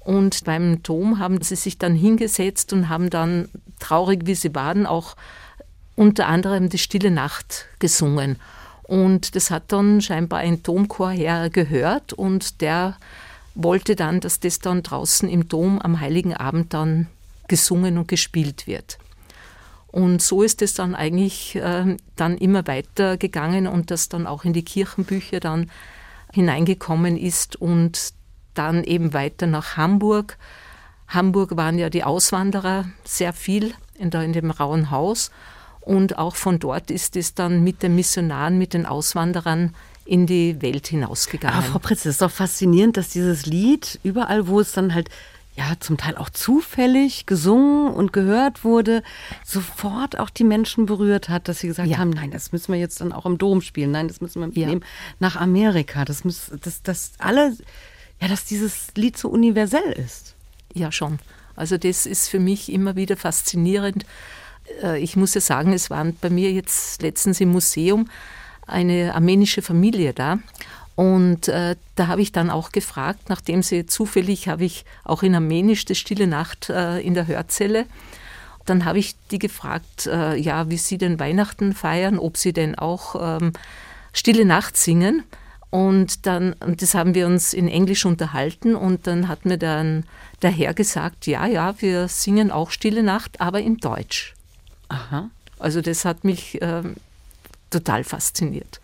Und 0.01 0.43
beim 0.43 0.83
Dom 0.83 1.17
haben 1.17 1.41
sie 1.41 1.55
sich 1.55 1.79
dann 1.79 1.95
hingesetzt 1.95 2.73
und 2.73 2.89
haben 2.89 3.09
dann, 3.09 3.49
traurig 3.79 4.27
wie 4.27 4.35
sie 4.35 4.53
waren, 4.53 4.85
auch 4.85 5.15
unter 6.01 6.27
anderem 6.27 6.69
die 6.69 6.79
Stille 6.79 7.11
Nacht 7.11 7.67
gesungen. 7.77 8.37
Und 8.81 9.35
das 9.35 9.51
hat 9.51 9.71
dann 9.71 10.01
scheinbar 10.01 10.39
ein 10.39 10.63
Domchor 10.63 11.11
hergehört 11.11 12.11
und 12.11 12.61
der 12.61 12.97
wollte 13.53 13.95
dann, 13.95 14.19
dass 14.19 14.39
das 14.39 14.57
dann 14.57 14.81
draußen 14.81 15.29
im 15.29 15.47
Dom 15.47 15.79
am 15.79 15.99
Heiligen 15.99 16.35
Abend 16.35 16.73
dann 16.73 17.05
gesungen 17.47 17.99
und 17.99 18.07
gespielt 18.07 18.65
wird. 18.65 18.97
Und 19.91 20.23
so 20.23 20.41
ist 20.41 20.63
es 20.63 20.73
dann 20.73 20.95
eigentlich 20.95 21.55
äh, 21.55 21.97
dann 22.15 22.37
immer 22.39 22.65
weiter 22.65 23.17
gegangen 23.17 23.67
und 23.67 23.91
das 23.91 24.09
dann 24.09 24.25
auch 24.25 24.43
in 24.43 24.53
die 24.53 24.65
Kirchenbücher 24.65 25.39
dann 25.39 25.69
hineingekommen 26.33 27.15
ist 27.15 27.57
und 27.57 28.13
dann 28.55 28.83
eben 28.83 29.13
weiter 29.13 29.45
nach 29.45 29.77
Hamburg 29.77 30.39
Hamburg 31.11 31.57
waren 31.57 31.77
ja 31.77 31.89
die 31.89 32.05
Auswanderer 32.05 32.85
sehr 33.03 33.33
viel 33.33 33.73
in, 33.95 34.09
der, 34.11 34.23
in 34.23 34.31
dem 34.31 34.49
Rauen 34.49 34.91
Haus. 34.91 35.29
Und 35.81 36.17
auch 36.17 36.35
von 36.35 36.59
dort 36.59 36.91
ist 36.91 37.15
es 37.15 37.33
dann 37.33 37.63
mit 37.63 37.83
den 37.83 37.95
Missionaren, 37.95 38.57
mit 38.57 38.73
den 38.73 38.85
Auswanderern 38.85 39.73
in 40.05 40.25
die 40.25 40.61
Welt 40.61 40.87
hinausgegangen. 40.87 41.57
Aber 41.57 41.67
Frau 41.67 41.79
Pritz, 41.79 42.01
es 42.01 42.13
ist 42.13 42.21
doch 42.21 42.31
faszinierend, 42.31 42.97
dass 42.97 43.09
dieses 43.09 43.45
Lied 43.45 43.99
überall, 44.03 44.47
wo 44.47 44.59
es 44.59 44.71
dann 44.73 44.93
halt 44.93 45.09
ja 45.55 45.73
zum 45.79 45.97
Teil 45.97 46.17
auch 46.17 46.29
zufällig 46.29 47.25
gesungen 47.25 47.93
und 47.93 48.13
gehört 48.13 48.63
wurde, 48.63 49.03
sofort 49.43 50.17
auch 50.17 50.29
die 50.29 50.43
Menschen 50.43 50.85
berührt 50.85 51.29
hat, 51.29 51.47
dass 51.47 51.59
sie 51.59 51.67
gesagt 51.67 51.89
ja. 51.89 51.97
haben, 51.97 52.11
nein, 52.11 52.31
das 52.31 52.51
müssen 52.51 52.71
wir 52.71 52.79
jetzt 52.79 53.01
dann 53.01 53.11
auch 53.11 53.25
im 53.25 53.37
Dom 53.37 53.61
spielen, 53.61 53.91
nein, 53.91 54.07
das 54.07 54.21
müssen 54.21 54.39
wir 54.39 54.47
mitnehmen 54.47 54.81
ja. 54.81 54.87
nach 55.19 55.35
Amerika. 55.35 56.05
Das 56.05 56.23
muss, 56.23 56.51
das, 56.61 56.83
das 56.83 57.13
alle, 57.17 57.55
ja, 58.21 58.27
dass 58.27 58.45
dieses 58.45 58.87
Lied 58.95 59.17
so 59.17 59.29
universell 59.29 59.91
ist. 59.91 60.35
Ja, 60.73 60.91
schon. 60.91 61.19
Also 61.55 61.77
das 61.77 62.05
ist 62.05 62.29
für 62.29 62.39
mich 62.39 62.71
immer 62.71 62.95
wieder 62.95 63.17
faszinierend. 63.17 64.05
Äh, 64.83 64.99
ich 64.99 65.15
muss 65.15 65.33
ja 65.33 65.41
sagen, 65.41 65.73
es 65.73 65.89
waren 65.89 66.15
bei 66.19 66.29
mir 66.29 66.51
jetzt 66.51 67.01
letztens 67.01 67.41
im 67.41 67.49
Museum 67.49 68.09
eine 68.67 69.13
armenische 69.13 69.61
Familie 69.61 70.13
da. 70.13 70.39
Und 70.95 71.47
äh, 71.47 71.75
da 71.95 72.07
habe 72.07 72.21
ich 72.21 72.31
dann 72.31 72.49
auch 72.49 72.71
gefragt, 72.71 73.29
nachdem 73.29 73.63
sie 73.63 73.85
zufällig 73.85 74.47
habe 74.47 74.65
ich 74.65 74.85
auch 75.03 75.23
in 75.23 75.33
Armenisch 75.35 75.85
das 75.85 75.97
Stille 75.97 76.27
Nacht 76.27 76.69
äh, 76.69 76.99
in 76.99 77.13
der 77.13 77.27
Hörzelle. 77.27 77.85
Dann 78.65 78.85
habe 78.85 78.99
ich 78.99 79.15
die 79.31 79.39
gefragt, 79.39 80.05
äh, 80.05 80.35
ja, 80.35 80.69
wie 80.69 80.77
sie 80.77 80.97
denn 80.97 81.19
Weihnachten 81.19 81.73
feiern, 81.73 82.19
ob 82.19 82.37
sie 82.37 82.53
denn 82.53 82.75
auch 82.75 83.39
ähm, 83.41 83.53
Stille 84.13 84.45
Nacht 84.45 84.77
singen. 84.77 85.23
Und 85.71 86.25
dann, 86.25 86.53
und 86.59 86.81
das 86.81 86.93
haben 86.93 87.15
wir 87.15 87.25
uns 87.25 87.53
in 87.53 87.69
Englisch 87.69 88.05
unterhalten 88.05 88.75
und 88.75 89.07
dann 89.07 89.29
hat 89.29 89.45
mir 89.45 89.57
dann 89.57 90.03
der 90.41 90.51
Herr 90.51 90.73
gesagt, 90.73 91.27
ja, 91.27 91.45
ja, 91.47 91.75
wir 91.79 92.09
singen 92.09 92.51
auch 92.51 92.71
Stille 92.71 93.03
Nacht, 93.03 93.39
aber 93.39 93.61
in 93.61 93.77
Deutsch. 93.77 94.35
Aha. 94.91 95.29
Also 95.57 95.81
das 95.81 96.03
hat 96.05 96.23
mich 96.23 96.57
ähm, 96.61 96.95
total 97.69 98.03
fasziniert. 98.03 98.81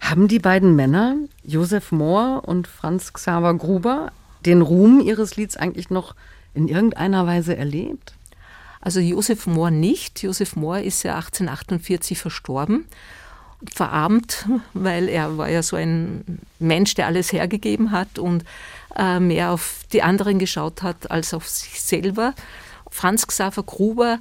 Haben 0.00 0.26
die 0.26 0.38
beiden 0.38 0.74
Männer, 0.74 1.16
Josef 1.44 1.92
Mohr 1.92 2.42
und 2.46 2.66
Franz 2.66 3.12
Xaver 3.12 3.54
Gruber, 3.54 4.10
den 4.46 4.62
Ruhm 4.62 5.00
ihres 5.00 5.36
Lieds 5.36 5.56
eigentlich 5.56 5.90
noch 5.90 6.14
in 6.54 6.66
irgendeiner 6.66 7.26
Weise 7.26 7.56
erlebt? 7.56 8.14
Also 8.80 9.00
Josef 9.00 9.46
Mohr 9.46 9.70
nicht. 9.70 10.22
Josef 10.22 10.56
Mohr 10.56 10.80
ist 10.80 11.02
ja 11.02 11.16
1848 11.16 12.18
verstorben, 12.18 12.86
verarmt, 13.70 14.46
weil 14.72 15.08
er 15.08 15.36
war 15.36 15.50
ja 15.50 15.62
so 15.62 15.76
ein 15.76 16.38
Mensch, 16.58 16.94
der 16.94 17.06
alles 17.06 17.32
hergegeben 17.32 17.90
hat 17.90 18.18
und 18.18 18.44
äh, 18.96 19.20
mehr 19.20 19.50
auf 19.50 19.80
die 19.92 20.02
anderen 20.02 20.38
geschaut 20.38 20.82
hat 20.82 21.10
als 21.10 21.34
auf 21.34 21.46
sich 21.46 21.82
selber. 21.82 22.34
Franz 22.90 23.26
Xaver 23.26 23.62
Gruber 23.62 24.18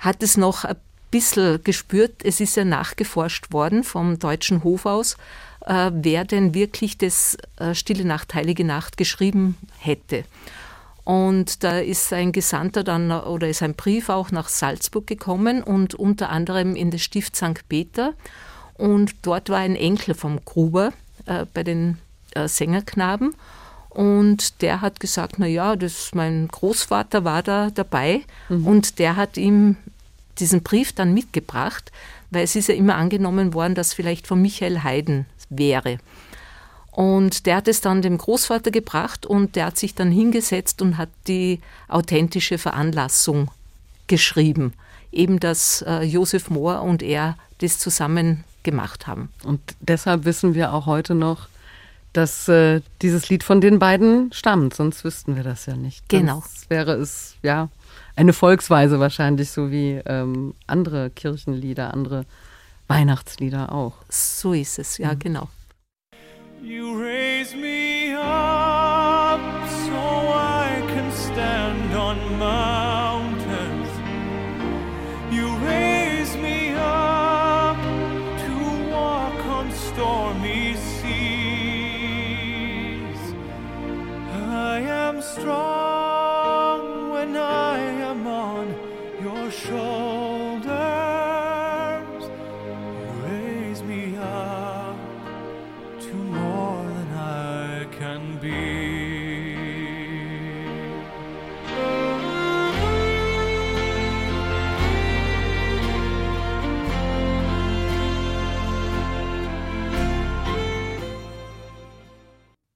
hat 0.00 0.22
es 0.22 0.36
noch 0.36 0.64
ein 0.64 0.76
bisschen 1.10 1.62
gespürt, 1.62 2.24
es 2.24 2.40
ist 2.40 2.56
ja 2.56 2.64
nachgeforscht 2.64 3.52
worden 3.52 3.84
vom 3.84 4.18
Deutschen 4.18 4.64
Hof 4.64 4.86
aus, 4.86 5.16
äh, 5.66 5.90
wer 5.92 6.24
denn 6.24 6.54
wirklich 6.54 6.98
das 6.98 7.36
äh, 7.58 7.74
Stille 7.74 8.04
Nacht, 8.04 8.34
Heilige 8.34 8.64
Nacht 8.64 8.96
geschrieben 8.96 9.56
hätte. 9.78 10.24
Und 11.04 11.64
da 11.64 11.78
ist 11.78 12.12
ein 12.12 12.32
Gesandter 12.32 12.84
dann 12.84 13.10
oder 13.10 13.48
ist 13.48 13.62
ein 13.62 13.74
Brief 13.74 14.08
auch 14.08 14.30
nach 14.30 14.48
Salzburg 14.48 15.06
gekommen 15.06 15.62
und 15.62 15.94
unter 15.94 16.30
anderem 16.30 16.76
in 16.76 16.90
das 16.90 17.02
Stift 17.02 17.36
St. 17.36 17.68
Peter. 17.68 18.14
Und 18.74 19.14
dort 19.22 19.48
war 19.48 19.58
ein 19.58 19.76
Enkel 19.76 20.14
vom 20.14 20.44
Gruber 20.44 20.92
äh, 21.26 21.46
bei 21.52 21.64
den 21.64 21.98
äh, 22.34 22.48
Sängerknaben. 22.48 23.34
Und 23.90 24.62
der 24.62 24.80
hat 24.80 25.00
gesagt, 25.00 25.34
na 25.38 25.46
ja, 25.46 25.76
das 25.76 26.10
mein 26.14 26.48
Großvater 26.48 27.24
war 27.24 27.42
da 27.42 27.70
dabei 27.70 28.22
mhm. 28.48 28.66
und 28.66 28.98
der 28.98 29.16
hat 29.16 29.36
ihm 29.36 29.76
diesen 30.38 30.62
Brief 30.62 30.92
dann 30.92 31.12
mitgebracht, 31.12 31.90
weil 32.30 32.44
es 32.44 32.54
ist 32.54 32.68
ja 32.68 32.74
immer 32.74 32.94
angenommen 32.94 33.52
worden, 33.52 33.74
dass 33.74 33.92
vielleicht 33.92 34.26
von 34.26 34.40
Michael 34.40 34.84
Haydn 34.84 35.26
wäre. 35.48 35.98
Und 36.92 37.46
der 37.46 37.56
hat 37.56 37.68
es 37.68 37.80
dann 37.80 38.02
dem 38.02 38.18
Großvater 38.18 38.70
gebracht 38.70 39.26
und 39.26 39.56
der 39.56 39.66
hat 39.66 39.78
sich 39.78 39.94
dann 39.94 40.10
hingesetzt 40.10 40.82
und 40.82 40.96
hat 40.96 41.08
die 41.26 41.60
authentische 41.88 42.58
Veranlassung 42.58 43.50
geschrieben. 44.06 44.72
Eben, 45.12 45.40
dass 45.40 45.82
äh, 45.82 46.02
Josef 46.02 46.50
Mohr 46.50 46.82
und 46.82 47.02
er 47.02 47.36
das 47.58 47.78
zusammen 47.78 48.44
gemacht 48.62 49.06
haben. 49.06 49.30
Und 49.44 49.60
deshalb 49.80 50.24
wissen 50.24 50.54
wir 50.54 50.72
auch 50.72 50.86
heute 50.86 51.14
noch, 51.14 51.48
dass 52.12 52.48
äh, 52.48 52.80
dieses 53.02 53.28
Lied 53.28 53.44
von 53.44 53.60
den 53.60 53.78
beiden 53.78 54.32
stammt, 54.32 54.74
sonst 54.74 55.04
wüssten 55.04 55.36
wir 55.36 55.42
das 55.42 55.66
ja 55.66 55.76
nicht. 55.76 56.08
Genau. 56.08 56.40
Sonst 56.40 56.70
wäre 56.70 56.92
es, 56.94 57.36
ja, 57.42 57.68
eine 58.16 58.32
Volksweise 58.32 59.00
wahrscheinlich, 59.00 59.50
so 59.50 59.70
wie 59.70 60.00
ähm, 60.06 60.54
andere 60.66 61.10
Kirchenlieder, 61.10 61.94
andere 61.94 62.24
Weihnachtslieder 62.88 63.72
auch. 63.72 63.94
So 64.08 64.52
ist 64.52 64.78
es, 64.78 64.98
ja, 64.98 65.14
mhm. 65.14 65.18
genau. 65.18 65.48
You 66.62 66.92
raise 67.00 67.56
me 67.56 68.14
up 68.18 69.40
so 69.68 69.92
I 69.92 70.82
can 70.92 71.10
stand 71.10 71.94
on 71.94 72.38
mountains. 72.38 72.99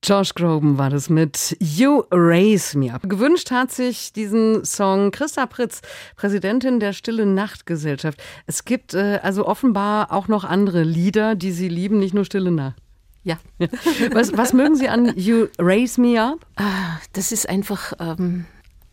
Josh 0.05 0.35
Groban 0.35 0.77
war 0.77 0.91
das 0.91 1.09
mit 1.09 1.57
You 1.61 2.03
Raise 2.11 2.77
Me 2.79 2.93
Up. 2.93 3.09
Gewünscht 3.09 3.51
hat 3.51 3.73
sich 3.73 4.13
diesen 4.13 4.63
Song 4.63 5.11
Christa 5.11 5.47
Pritz, 5.47 5.81
Präsidentin 6.17 6.79
der 6.79 6.93
Stille 6.93 7.25
Nacht 7.25 7.65
Gesellschaft. 7.65 8.23
Es 8.47 8.67
gibt 8.67 8.93
äh, 8.93 9.21
also 9.23 9.47
offenbar 9.47 10.13
auch 10.13 10.29
noch 10.29 10.45
andere 10.45 10.83
Lieder, 10.83 11.35
die 11.37 11.53
Sie 11.53 11.71
lieben, 11.71 12.01
nicht 12.01 12.13
nur 12.13 12.27
Stille 12.27 12.51
Nacht. 12.51 12.77
Ja. 13.23 13.39
Was, 14.13 14.37
was 14.37 14.53
mögen 14.53 14.77
Sie 14.77 14.91
an 14.91 15.17
You 15.17 15.47
Raise 15.59 15.99
Me 15.99 16.21
Up? 16.21 16.45
Ah, 16.57 16.99
das 17.15 17.33
ist 17.33 17.49
einfach 17.49 17.95
ähm, 17.99 18.45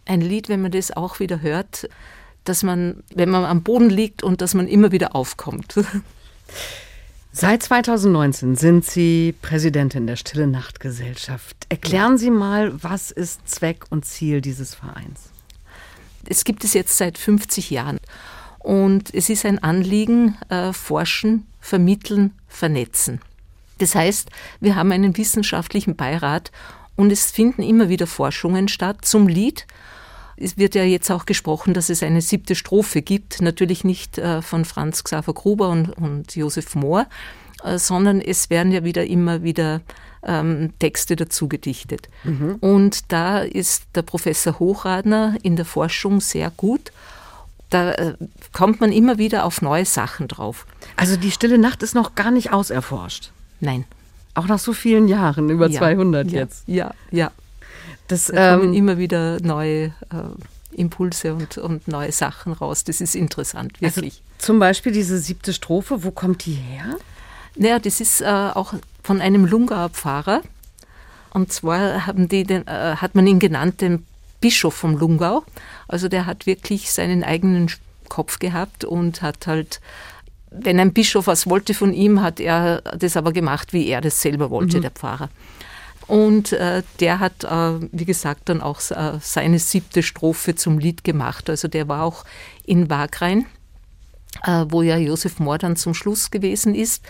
ein 0.05 0.21
Lied, 0.21 0.47
wenn 0.47 0.61
man 0.61 0.71
das 0.71 0.95
auch 0.95 1.19
wieder 1.19 1.41
hört, 1.41 1.89
dass 2.45 2.63
man, 2.63 3.03
wenn 3.13 3.29
man 3.29 3.43
am 3.43 3.63
Boden 3.63 3.89
liegt 3.89 4.23
und 4.23 4.39
dass 4.39 4.53
man 4.53 4.65
immer 4.65 4.93
wieder 4.93 5.13
aufkommt. 5.13 5.75
Seit 7.33 7.63
2019 7.63 8.57
sind 8.57 8.83
Sie 8.83 9.33
Präsidentin 9.41 10.05
der 10.05 10.17
Stille 10.17 10.47
Nacht 10.47 10.81
Gesellschaft. 10.81 11.65
Erklären 11.69 12.17
Sie 12.17 12.29
mal, 12.29 12.73
was 12.83 13.09
ist 13.09 13.47
Zweck 13.47 13.85
und 13.89 14.03
Ziel 14.03 14.41
dieses 14.41 14.75
Vereins? 14.75 15.29
Es 16.27 16.43
gibt 16.43 16.65
es 16.65 16.73
jetzt 16.73 16.97
seit 16.97 17.17
50 17.17 17.69
Jahren 17.69 17.99
und 18.59 19.13
es 19.13 19.29
ist 19.29 19.45
ein 19.45 19.59
Anliegen, 19.59 20.37
äh, 20.49 20.73
forschen, 20.73 21.47
vermitteln, 21.61 22.33
vernetzen. 22.49 23.21
Das 23.77 23.95
heißt, 23.95 24.29
wir 24.59 24.75
haben 24.75 24.91
einen 24.91 25.15
wissenschaftlichen 25.15 25.95
Beirat 25.95 26.51
und 26.97 27.13
es 27.13 27.31
finden 27.31 27.63
immer 27.63 27.87
wieder 27.87 28.07
Forschungen 28.07 28.67
statt 28.67 29.05
zum 29.05 29.29
Lied 29.29 29.65
es 30.41 30.57
wird 30.57 30.75
ja 30.75 30.83
jetzt 30.83 31.09
auch 31.11 31.25
gesprochen, 31.25 31.73
dass 31.73 31.89
es 31.89 32.03
eine 32.03 32.21
siebte 32.21 32.55
Strophe 32.55 33.01
gibt, 33.01 33.41
natürlich 33.41 33.83
nicht 33.83 34.17
äh, 34.17 34.41
von 34.41 34.65
Franz 34.65 35.03
Xaver 35.03 35.33
Gruber 35.33 35.69
und, 35.69 35.89
und 35.97 36.35
Josef 36.35 36.75
Mohr, 36.75 37.07
äh, 37.63 37.77
sondern 37.77 38.21
es 38.21 38.49
werden 38.49 38.71
ja 38.71 38.83
wieder 38.83 39.05
immer 39.05 39.43
wieder 39.43 39.81
ähm, 40.23 40.73
Texte 40.79 41.15
dazu 41.15 41.47
gedichtet. 41.47 42.09
Mhm. 42.23 42.55
Und 42.59 43.11
da 43.11 43.39
ist 43.39 43.83
der 43.95 44.03
Professor 44.03 44.59
Hochradner 44.59 45.35
in 45.41 45.55
der 45.55 45.65
Forschung 45.65 46.21
sehr 46.21 46.51
gut. 46.51 46.91
Da 47.69 47.93
äh, 47.93 48.13
kommt 48.51 48.81
man 48.81 48.91
immer 48.91 49.17
wieder 49.17 49.45
auf 49.45 49.61
neue 49.61 49.85
Sachen 49.85 50.27
drauf. 50.27 50.65
Also 50.95 51.15
die 51.15 51.31
Stille 51.31 51.57
Nacht 51.57 51.83
ist 51.83 51.95
noch 51.95 52.15
gar 52.15 52.31
nicht 52.31 52.51
auserforscht. 52.51 53.31
Nein. 53.59 53.85
Auch 54.33 54.47
nach 54.47 54.59
so 54.59 54.73
vielen 54.73 55.07
Jahren, 55.07 55.49
über 55.49 55.67
ja, 55.69 55.79
200 55.79 56.31
ja, 56.31 56.39
jetzt. 56.39 56.63
Ja, 56.67 56.93
ja. 57.11 57.31
Das, 58.11 58.25
da 58.25 58.57
kommen 58.57 58.69
ähm, 58.69 58.73
immer 58.73 58.97
wieder 58.97 59.39
neue 59.41 59.85
äh, 59.85 59.91
Impulse 60.73 61.33
und, 61.33 61.57
und 61.57 61.87
neue 61.87 62.11
Sachen 62.11 62.53
raus. 62.53 62.83
Das 62.83 62.99
ist 62.99 63.15
interessant, 63.15 63.73
also 63.81 63.95
wirklich. 63.95 64.15
Also 64.15 64.45
zum 64.45 64.59
Beispiel 64.59 64.91
diese 64.91 65.17
siebte 65.17 65.53
Strophe, 65.53 66.03
wo 66.03 66.11
kommt 66.11 66.45
die 66.45 66.53
her? 66.53 66.97
Naja, 67.55 67.79
das 67.79 68.01
ist 68.01 68.21
äh, 68.21 68.25
auch 68.25 68.73
von 69.03 69.21
einem 69.21 69.45
Lungauer 69.45 69.89
Pfarrer. 69.89 70.41
Und 71.33 71.53
zwar 71.53 72.05
haben 72.05 72.27
die 72.27 72.43
den, 72.43 72.67
äh, 72.67 72.95
hat 72.97 73.15
man 73.15 73.25
ihn 73.27 73.39
genannt, 73.39 73.79
den 73.79 74.05
Bischof 74.41 74.73
vom 74.73 74.97
Lungau. 74.97 75.43
Also 75.87 76.09
der 76.09 76.25
hat 76.25 76.45
wirklich 76.45 76.91
seinen 76.91 77.23
eigenen 77.23 77.71
Kopf 78.09 78.39
gehabt 78.39 78.83
und 78.83 79.21
hat 79.21 79.47
halt, 79.47 79.79
wenn 80.49 80.79
ein 80.79 80.91
Bischof 80.91 81.27
was 81.27 81.47
wollte 81.47 81.73
von 81.73 81.93
ihm, 81.93 82.21
hat 82.21 82.41
er 82.41 82.81
das 82.81 83.15
aber 83.15 83.31
gemacht, 83.31 83.71
wie 83.71 83.87
er 83.87 84.01
das 84.01 84.21
selber 84.21 84.49
wollte, 84.49 84.77
mhm. 84.77 84.81
der 84.81 84.91
Pfarrer. 84.91 85.29
Und 86.11 86.51
äh, 86.51 86.83
der 86.99 87.21
hat, 87.21 87.45
äh, 87.45 87.87
wie 87.93 88.03
gesagt, 88.03 88.49
dann 88.49 88.59
auch 88.61 88.81
äh, 88.91 89.19
seine 89.21 89.59
siebte 89.59 90.03
Strophe 90.03 90.55
zum 90.55 90.77
Lied 90.77 91.05
gemacht. 91.05 91.49
Also 91.49 91.69
der 91.69 91.87
war 91.87 92.03
auch 92.03 92.25
in 92.65 92.89
Wagrain, 92.89 93.45
äh, 94.43 94.65
wo 94.67 94.81
ja 94.81 94.97
Josef 94.97 95.39
Mohr 95.39 95.57
dann 95.57 95.77
zum 95.77 95.93
Schluss 95.93 96.29
gewesen 96.29 96.75
ist. 96.75 97.05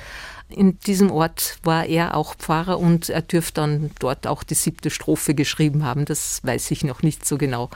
In 0.50 0.78
diesem 0.82 1.10
Ort 1.10 1.58
war 1.64 1.88
er 1.88 2.16
auch 2.16 2.36
Pfarrer 2.36 2.78
und 2.78 3.10
er 3.10 3.24
dürfte 3.24 3.62
dann 3.62 3.90
dort 3.98 4.28
auch 4.28 4.44
die 4.44 4.54
siebte 4.54 4.92
Strophe 4.92 5.34
geschrieben 5.34 5.84
haben. 5.84 6.06
Das 6.06 6.42
weiß 6.44 6.70
ich 6.70 6.84
noch 6.84 7.02
nicht 7.02 7.26
so 7.26 7.40
genau. 7.40 7.72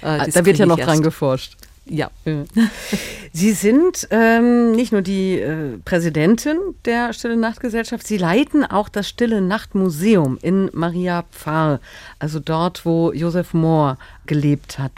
Äh, 0.00 0.30
da 0.30 0.46
wird 0.46 0.56
ja 0.56 0.64
noch 0.64 0.80
dran 0.80 1.02
geforscht. 1.02 1.58
Ja. 1.86 2.10
Sie 3.32 3.52
sind 3.52 4.08
ähm, 4.10 4.72
nicht 4.72 4.92
nur 4.92 5.02
die 5.02 5.38
äh, 5.38 5.78
Präsidentin 5.84 6.58
der 6.84 7.12
Stille 7.12 7.36
Nachtgesellschaft, 7.36 8.06
Sie 8.06 8.16
leiten 8.16 8.64
auch 8.64 8.88
das 8.88 9.08
Stille 9.08 9.40
Nachtmuseum 9.40 10.38
in 10.42 10.70
Maria 10.72 11.24
Pfarr, 11.30 11.80
also 12.18 12.40
dort, 12.40 12.84
wo 12.84 13.12
Josef 13.12 13.54
Mohr 13.54 13.98
gelebt 14.26 14.78
hat. 14.78 14.92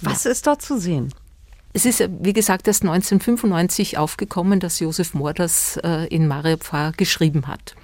Was 0.00 0.24
ja. 0.24 0.30
ist 0.30 0.46
dort 0.46 0.62
zu 0.62 0.78
sehen? 0.78 1.12
Es 1.72 1.84
ist, 1.84 2.08
wie 2.20 2.32
gesagt, 2.32 2.68
erst 2.68 2.82
1995 2.82 3.98
aufgekommen, 3.98 4.60
dass 4.60 4.78
Josef 4.78 5.14
Mohr 5.14 5.34
das 5.34 5.76
äh, 5.82 6.06
in 6.06 6.28
Maria 6.28 6.56
Pfarr 6.56 6.92
geschrieben 6.92 7.48
hat. 7.48 7.74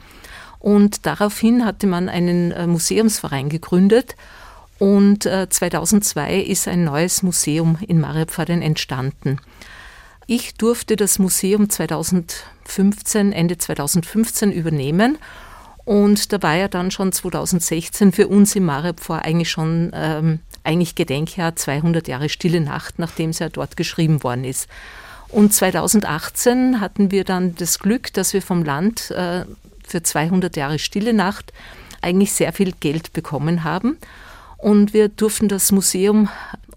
Und 0.60 1.06
daraufhin 1.06 1.64
hatte 1.64 1.86
man 1.86 2.08
einen 2.08 2.52
äh, 2.52 2.66
Museumsverein 2.66 3.48
gegründet 3.48 4.14
und 4.80 5.24
2002 5.24 6.30
äh, 6.30 6.40
ist 6.40 6.66
ein 6.66 6.84
neues 6.84 7.22
Museum 7.22 7.76
in 7.86 8.00
Mariapfarden 8.00 8.62
entstanden. 8.62 9.38
Ich 10.26 10.54
durfte 10.54 10.96
das 10.96 11.18
Museum 11.18 11.68
2015, 11.68 13.32
Ende 13.32 13.58
2015 13.58 14.50
übernehmen. 14.50 15.18
Und 15.84 16.32
da 16.32 16.42
war 16.42 16.54
ja 16.54 16.68
dann 16.68 16.90
schon 16.90 17.12
2016 17.12 18.12
für 18.12 18.28
uns 18.28 18.56
in 18.56 18.64
Mariapfar 18.64 19.22
eigentlich 19.22 19.50
schon 19.50 19.90
ähm, 19.92 20.38
eigentlich 20.64 20.94
Gedenkjahr 20.94 21.56
200 21.56 22.08
Jahre 22.08 22.30
Stille 22.30 22.62
Nacht, 22.62 22.98
nachdem 22.98 23.30
es 23.30 23.38
ja 23.38 23.50
dort 23.50 23.76
geschrieben 23.76 24.22
worden 24.22 24.44
ist. 24.44 24.66
Und 25.28 25.52
2018 25.52 26.80
hatten 26.80 27.10
wir 27.10 27.24
dann 27.24 27.54
das 27.56 27.80
Glück, 27.80 28.14
dass 28.14 28.32
wir 28.32 28.40
vom 28.40 28.64
Land 28.64 29.10
äh, 29.10 29.44
für 29.86 30.02
200 30.02 30.56
Jahre 30.56 30.78
Stille 30.78 31.12
Nacht 31.12 31.52
eigentlich 32.00 32.32
sehr 32.32 32.54
viel 32.54 32.72
Geld 32.80 33.12
bekommen 33.12 33.62
haben 33.62 33.98
und 34.62 34.92
wir 34.92 35.08
durften 35.08 35.48
das 35.48 35.72
Museum 35.72 36.28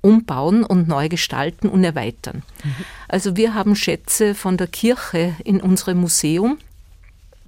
umbauen 0.01 0.63
und 0.63 0.87
neu 0.87 1.07
gestalten 1.07 1.69
und 1.69 1.83
erweitern. 1.83 2.43
Mhm. 2.63 2.75
Also 3.07 3.37
wir 3.37 3.53
haben 3.53 3.75
Schätze 3.75 4.35
von 4.35 4.57
der 4.57 4.67
Kirche 4.67 5.33
in 5.43 5.61
unserem 5.61 5.99
Museum. 5.99 6.57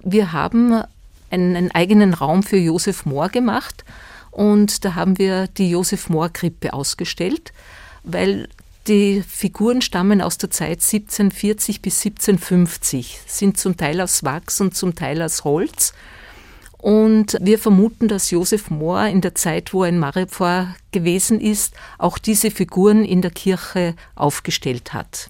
Wir 0.02 0.32
haben 0.32 0.82
einen, 1.30 1.56
einen 1.56 1.70
eigenen 1.72 2.14
Raum 2.14 2.42
für 2.42 2.56
Josef 2.56 3.04
Mohr 3.04 3.28
gemacht 3.28 3.84
und 4.30 4.84
da 4.84 4.94
haben 4.94 5.18
wir 5.18 5.48
die 5.48 5.70
Josef 5.70 6.08
Mohr 6.08 6.30
Krippe 6.30 6.72
ausgestellt, 6.72 7.52
weil 8.04 8.48
die 8.86 9.22
Figuren 9.26 9.82
stammen 9.82 10.22
aus 10.22 10.38
der 10.38 10.50
Zeit 10.50 10.80
1740 10.80 11.82
bis 11.82 12.04
1750, 12.04 13.20
sind 13.26 13.58
zum 13.58 13.76
Teil 13.76 14.00
aus 14.00 14.24
Wachs 14.24 14.60
und 14.60 14.76
zum 14.76 14.94
Teil 14.94 15.20
aus 15.22 15.44
Holz. 15.44 15.92
Und 16.86 17.36
wir 17.40 17.58
vermuten, 17.58 18.06
dass 18.06 18.30
Josef 18.30 18.70
Mohr 18.70 19.08
in 19.08 19.20
der 19.20 19.34
Zeit, 19.34 19.74
wo 19.74 19.82
er 19.82 19.88
in 19.88 19.98
Maripor 19.98 20.68
gewesen 20.92 21.40
ist, 21.40 21.74
auch 21.98 22.16
diese 22.16 22.52
Figuren 22.52 23.04
in 23.04 23.22
der 23.22 23.32
Kirche 23.32 23.96
aufgestellt 24.14 24.94
hat. 24.94 25.28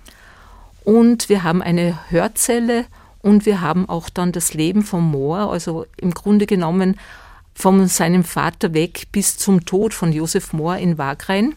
Und 0.84 1.30
wir 1.30 1.44
haben 1.44 1.62
eine 1.62 1.98
Hörzelle 2.10 2.84
und 3.22 3.46
wir 3.46 3.62
haben 3.62 3.88
auch 3.88 4.10
dann 4.10 4.32
das 4.32 4.52
Leben 4.52 4.82
von 4.82 5.02
Mohr, 5.02 5.50
also 5.50 5.86
im 5.96 6.10
Grunde 6.10 6.44
genommen 6.44 7.00
von 7.54 7.88
seinem 7.88 8.24
Vater 8.24 8.74
weg 8.74 9.08
bis 9.10 9.38
zum 9.38 9.64
Tod 9.64 9.94
von 9.94 10.12
Josef 10.12 10.52
Mohr 10.52 10.76
in 10.76 10.98
Wagrain. 10.98 11.54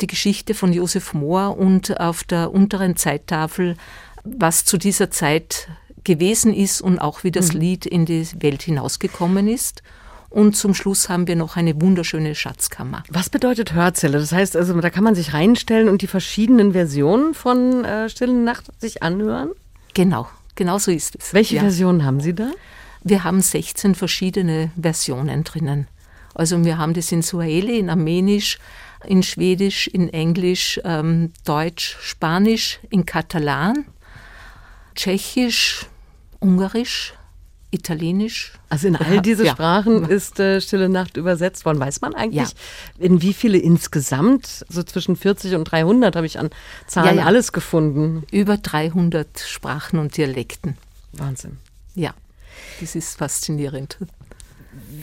Die 0.00 0.06
Geschichte 0.06 0.54
von 0.54 0.72
Josef 0.72 1.12
Mohr 1.12 1.58
und 1.58 2.00
auf 2.00 2.24
der 2.24 2.54
unteren 2.54 2.96
Zeittafel, 2.96 3.76
was 4.24 4.64
zu 4.64 4.78
dieser 4.78 5.10
Zeit 5.10 5.68
gewesen 6.06 6.54
ist 6.54 6.80
und 6.80 6.98
auch 6.98 7.22
wie 7.24 7.30
das 7.30 7.52
mhm. 7.52 7.60
Lied 7.60 7.86
in 7.86 8.06
die 8.06 8.26
Welt 8.40 8.62
hinausgekommen 8.62 9.48
ist. 9.48 9.82
Und 10.30 10.56
zum 10.56 10.74
Schluss 10.74 11.08
haben 11.08 11.26
wir 11.28 11.36
noch 11.36 11.56
eine 11.56 11.80
wunderschöne 11.80 12.34
Schatzkammer. 12.34 13.04
Was 13.08 13.30
bedeutet 13.30 13.74
Hörzelle? 13.74 14.18
Das 14.18 14.32
heißt 14.32 14.56
also, 14.56 14.78
da 14.80 14.90
kann 14.90 15.04
man 15.04 15.14
sich 15.14 15.34
reinstellen 15.34 15.88
und 15.88 16.02
die 16.02 16.06
verschiedenen 16.06 16.72
Versionen 16.72 17.34
von 17.34 17.84
äh, 17.84 18.08
Stille 18.08 18.34
Nacht 18.34 18.66
sich 18.80 19.02
anhören? 19.02 19.50
Genau, 19.94 20.28
genau 20.54 20.78
so 20.78 20.90
ist 20.90 21.16
es. 21.16 21.32
Welche 21.32 21.56
ja. 21.56 21.62
Versionen 21.62 22.04
haben 22.04 22.20
Sie 22.20 22.34
da? 22.34 22.50
Wir 23.02 23.24
haben 23.24 23.40
16 23.40 23.94
verschiedene 23.94 24.70
Versionen 24.80 25.44
drinnen. 25.44 25.86
Also 26.34 26.62
wir 26.64 26.76
haben 26.76 26.92
das 26.92 27.12
in 27.12 27.22
Suaheli, 27.22 27.78
in 27.78 27.88
Armenisch, 27.88 28.58
in 29.06 29.22
Schwedisch, 29.22 29.86
in 29.86 30.12
Englisch, 30.12 30.80
ähm, 30.84 31.32
Deutsch, 31.44 31.96
Spanisch, 32.00 32.80
in 32.90 33.06
Katalan, 33.06 33.86
Tschechisch, 34.94 35.86
Ungarisch, 36.46 37.14
Italienisch. 37.72 38.52
Also 38.68 38.86
in 38.86 38.96
all 38.96 39.20
diese 39.20 39.44
ja. 39.44 39.52
Sprachen 39.52 40.08
ist 40.08 40.38
äh, 40.38 40.60
Stille 40.60 40.88
Nacht 40.88 41.16
übersetzt 41.16 41.64
worden. 41.64 41.80
Weiß 41.80 42.00
man 42.00 42.14
eigentlich, 42.14 42.50
ja. 42.50 43.04
in 43.04 43.20
wie 43.22 43.34
viele 43.34 43.58
insgesamt, 43.58 44.64
so 44.68 44.82
zwischen 44.82 45.16
40 45.16 45.54
und 45.56 45.64
300 45.64 46.14
habe 46.14 46.26
ich 46.26 46.38
an 46.38 46.50
Zahlen 46.86 47.18
ja, 47.18 47.24
alles 47.24 47.52
gefunden. 47.52 48.24
Über 48.30 48.56
300 48.56 49.40
Sprachen 49.40 49.98
und 49.98 50.16
Dialekten. 50.16 50.76
Wahnsinn. 51.12 51.58
Ja, 51.94 52.14
das 52.80 52.94
ist 52.94 53.18
faszinierend. 53.18 53.98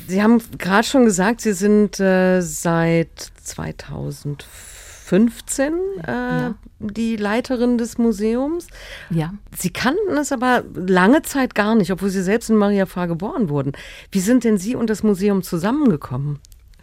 Sie 0.08 0.22
haben 0.22 0.42
gerade 0.58 0.88
schon 0.88 1.06
gesagt, 1.06 1.42
Sie 1.42 1.54
sind 1.54 2.00
äh, 2.00 2.42
seit 2.42 3.32
2004 3.44 4.83
15 5.04 5.74
äh, 5.74 6.12
ja. 6.12 6.56
die 6.80 7.18
Leiterin 7.18 7.78
des 7.78 7.98
Museums. 7.98 8.68
Ja. 9.10 9.34
Sie 9.56 9.70
kannten 9.70 10.16
es 10.18 10.32
aber 10.32 10.64
lange 10.74 11.22
Zeit 11.24 11.56
gar 11.56 11.76
nicht, 11.76 11.92
obwohl 11.92 12.10
Sie 12.10 12.24
selbst 12.24 12.50
in 12.50 12.56
Maria 12.56 12.86
Pfarr 12.86 13.08
geboren 13.08 13.50
wurden. 13.50 13.74
Wie 14.12 14.22
sind 14.22 14.46
denn 14.46 14.58
Sie 14.58 14.76
und 14.76 14.90
das 14.90 15.04
Museum 15.04 15.44
zusammengekommen? 15.44 16.40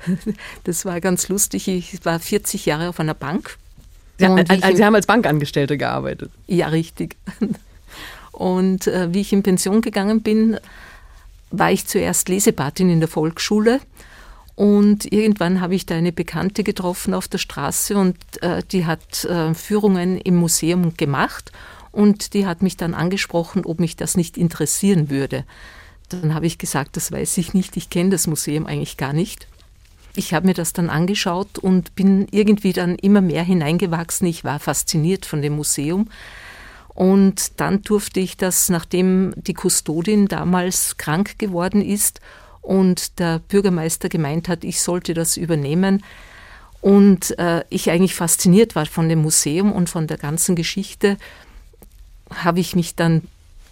Das 0.64 0.84
war 0.84 1.00
ganz 1.00 1.28
lustig. 1.28 1.68
Ich 1.68 2.04
war 2.04 2.18
40 2.18 2.64
Jahre 2.66 2.88
auf 2.88 3.00
einer 3.00 3.14
Bank. 3.14 3.56
Sie, 4.18 4.26
haben, 4.26 4.38
also 4.48 4.76
Sie 4.76 4.84
haben 4.84 4.94
als 4.94 5.06
Bankangestellte 5.06 5.76
gearbeitet. 5.76 6.30
Ja, 6.46 6.68
richtig. 6.68 7.16
Und 8.32 8.86
äh, 8.86 9.12
wie 9.12 9.20
ich 9.20 9.32
in 9.32 9.42
Pension 9.42 9.80
gegangen 9.82 10.22
bin, 10.22 10.58
war 11.50 11.70
ich 11.70 11.86
zuerst 11.86 12.28
Lesepatin 12.28 12.88
in 12.88 13.00
der 13.00 13.08
Volksschule 13.08 13.80
und 14.60 15.10
irgendwann 15.10 15.62
habe 15.62 15.74
ich 15.74 15.86
da 15.86 15.94
eine 15.94 16.12
Bekannte 16.12 16.64
getroffen 16.64 17.14
auf 17.14 17.28
der 17.28 17.38
Straße 17.38 17.96
und 17.96 18.18
äh, 18.42 18.62
die 18.70 18.84
hat 18.84 19.24
äh, 19.24 19.54
Führungen 19.54 20.18
im 20.18 20.36
Museum 20.36 20.98
gemacht 20.98 21.50
und 21.92 22.34
die 22.34 22.44
hat 22.44 22.60
mich 22.60 22.76
dann 22.76 22.92
angesprochen, 22.92 23.64
ob 23.64 23.80
mich 23.80 23.96
das 23.96 24.18
nicht 24.18 24.36
interessieren 24.36 25.08
würde. 25.08 25.46
Dann 26.10 26.34
habe 26.34 26.44
ich 26.44 26.58
gesagt, 26.58 26.98
das 26.98 27.10
weiß 27.10 27.38
ich 27.38 27.54
nicht, 27.54 27.78
ich 27.78 27.88
kenne 27.88 28.10
das 28.10 28.26
Museum 28.26 28.66
eigentlich 28.66 28.98
gar 28.98 29.14
nicht. 29.14 29.48
Ich 30.14 30.34
habe 30.34 30.46
mir 30.46 30.54
das 30.54 30.74
dann 30.74 30.90
angeschaut 30.90 31.56
und 31.58 31.94
bin 31.94 32.28
irgendwie 32.30 32.74
dann 32.74 32.96
immer 32.96 33.22
mehr 33.22 33.42
hineingewachsen. 33.42 34.26
Ich 34.26 34.44
war 34.44 34.58
fasziniert 34.58 35.24
von 35.24 35.40
dem 35.40 35.56
Museum. 35.56 36.10
Und 36.88 37.58
dann 37.58 37.80
durfte 37.80 38.20
ich 38.20 38.36
das, 38.36 38.68
nachdem 38.68 39.32
die 39.36 39.54
Kustodin 39.54 40.28
damals 40.28 40.98
krank 40.98 41.38
geworden 41.38 41.80
ist 41.80 42.20
und 42.62 43.18
der 43.18 43.38
Bürgermeister 43.38 44.08
gemeint 44.08 44.48
hat, 44.48 44.64
ich 44.64 44.80
sollte 44.80 45.14
das 45.14 45.36
übernehmen. 45.36 46.04
Und 46.80 47.38
äh, 47.38 47.64
ich 47.68 47.90
eigentlich 47.90 48.14
fasziniert 48.14 48.74
war 48.74 48.86
von 48.86 49.08
dem 49.08 49.20
Museum 49.20 49.72
und 49.72 49.90
von 49.90 50.06
der 50.06 50.16
ganzen 50.16 50.56
Geschichte, 50.56 51.18
habe 52.34 52.60
ich 52.60 52.74
mich 52.74 52.94
dann 52.94 53.22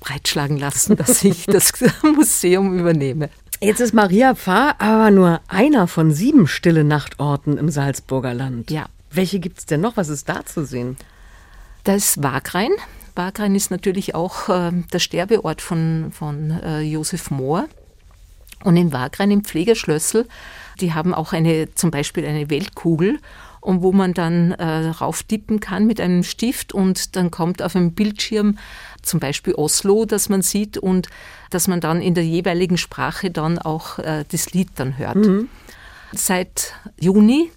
breitschlagen 0.00 0.58
lassen, 0.58 0.96
dass 0.96 1.24
ich 1.24 1.46
das 1.46 1.72
Museum 2.02 2.78
übernehme. 2.78 3.30
Jetzt 3.60 3.80
ist 3.80 3.92
Maria 3.92 4.34
Pfarr 4.34 4.76
aber 4.78 5.10
nur 5.10 5.40
einer 5.48 5.88
von 5.88 6.12
sieben 6.12 6.46
stille 6.46 6.84
Nachtorten 6.84 7.58
im 7.58 7.70
Salzburger 7.70 8.34
Land. 8.34 8.70
Ja. 8.70 8.86
Welche 9.10 9.40
gibt 9.40 9.58
es 9.58 9.66
denn 9.66 9.80
noch? 9.80 9.96
Was 9.96 10.10
ist 10.10 10.28
da 10.28 10.44
zu 10.44 10.64
sehen? 10.66 10.96
Da 11.84 11.94
ist 11.94 12.22
Wagrain. 12.22 12.70
Wagrain 13.14 13.54
ist 13.54 13.70
natürlich 13.70 14.14
auch 14.14 14.48
äh, 14.48 14.70
der 14.92 14.98
Sterbeort 14.98 15.62
von, 15.62 16.12
von 16.12 16.50
äh, 16.50 16.80
Josef 16.82 17.30
Mohr. 17.30 17.66
Und 18.64 18.76
in 18.76 18.92
Wagrain 18.92 19.30
im 19.30 19.44
Pflegeschlössel, 19.44 20.26
die 20.80 20.94
haben 20.94 21.14
auch 21.14 21.32
eine, 21.32 21.74
zum 21.74 21.90
Beispiel 21.90 22.26
eine 22.26 22.50
Weltkugel, 22.50 23.18
und 23.60 23.82
wo 23.82 23.92
man 23.92 24.14
dann 24.14 24.52
äh, 24.52 24.88
rauftippen 24.88 25.60
kann 25.60 25.86
mit 25.86 26.00
einem 26.00 26.22
Stift 26.22 26.72
und 26.72 27.16
dann 27.16 27.30
kommt 27.30 27.62
auf 27.62 27.76
einem 27.76 27.92
Bildschirm 27.92 28.58
zum 29.02 29.20
Beispiel 29.20 29.54
Oslo, 29.54 30.04
das 30.04 30.28
man 30.28 30.42
sieht 30.42 30.78
und 30.78 31.08
dass 31.50 31.68
man 31.68 31.80
dann 31.80 32.00
in 32.00 32.14
der 32.14 32.24
jeweiligen 32.24 32.78
Sprache 32.78 33.30
dann 33.30 33.58
auch 33.58 33.98
äh, 33.98 34.24
das 34.30 34.52
Lied 34.52 34.68
dann 34.76 34.96
hört. 34.98 35.16
Mhm. 35.16 35.48
Seit 36.12 36.74
Juni 36.98 37.50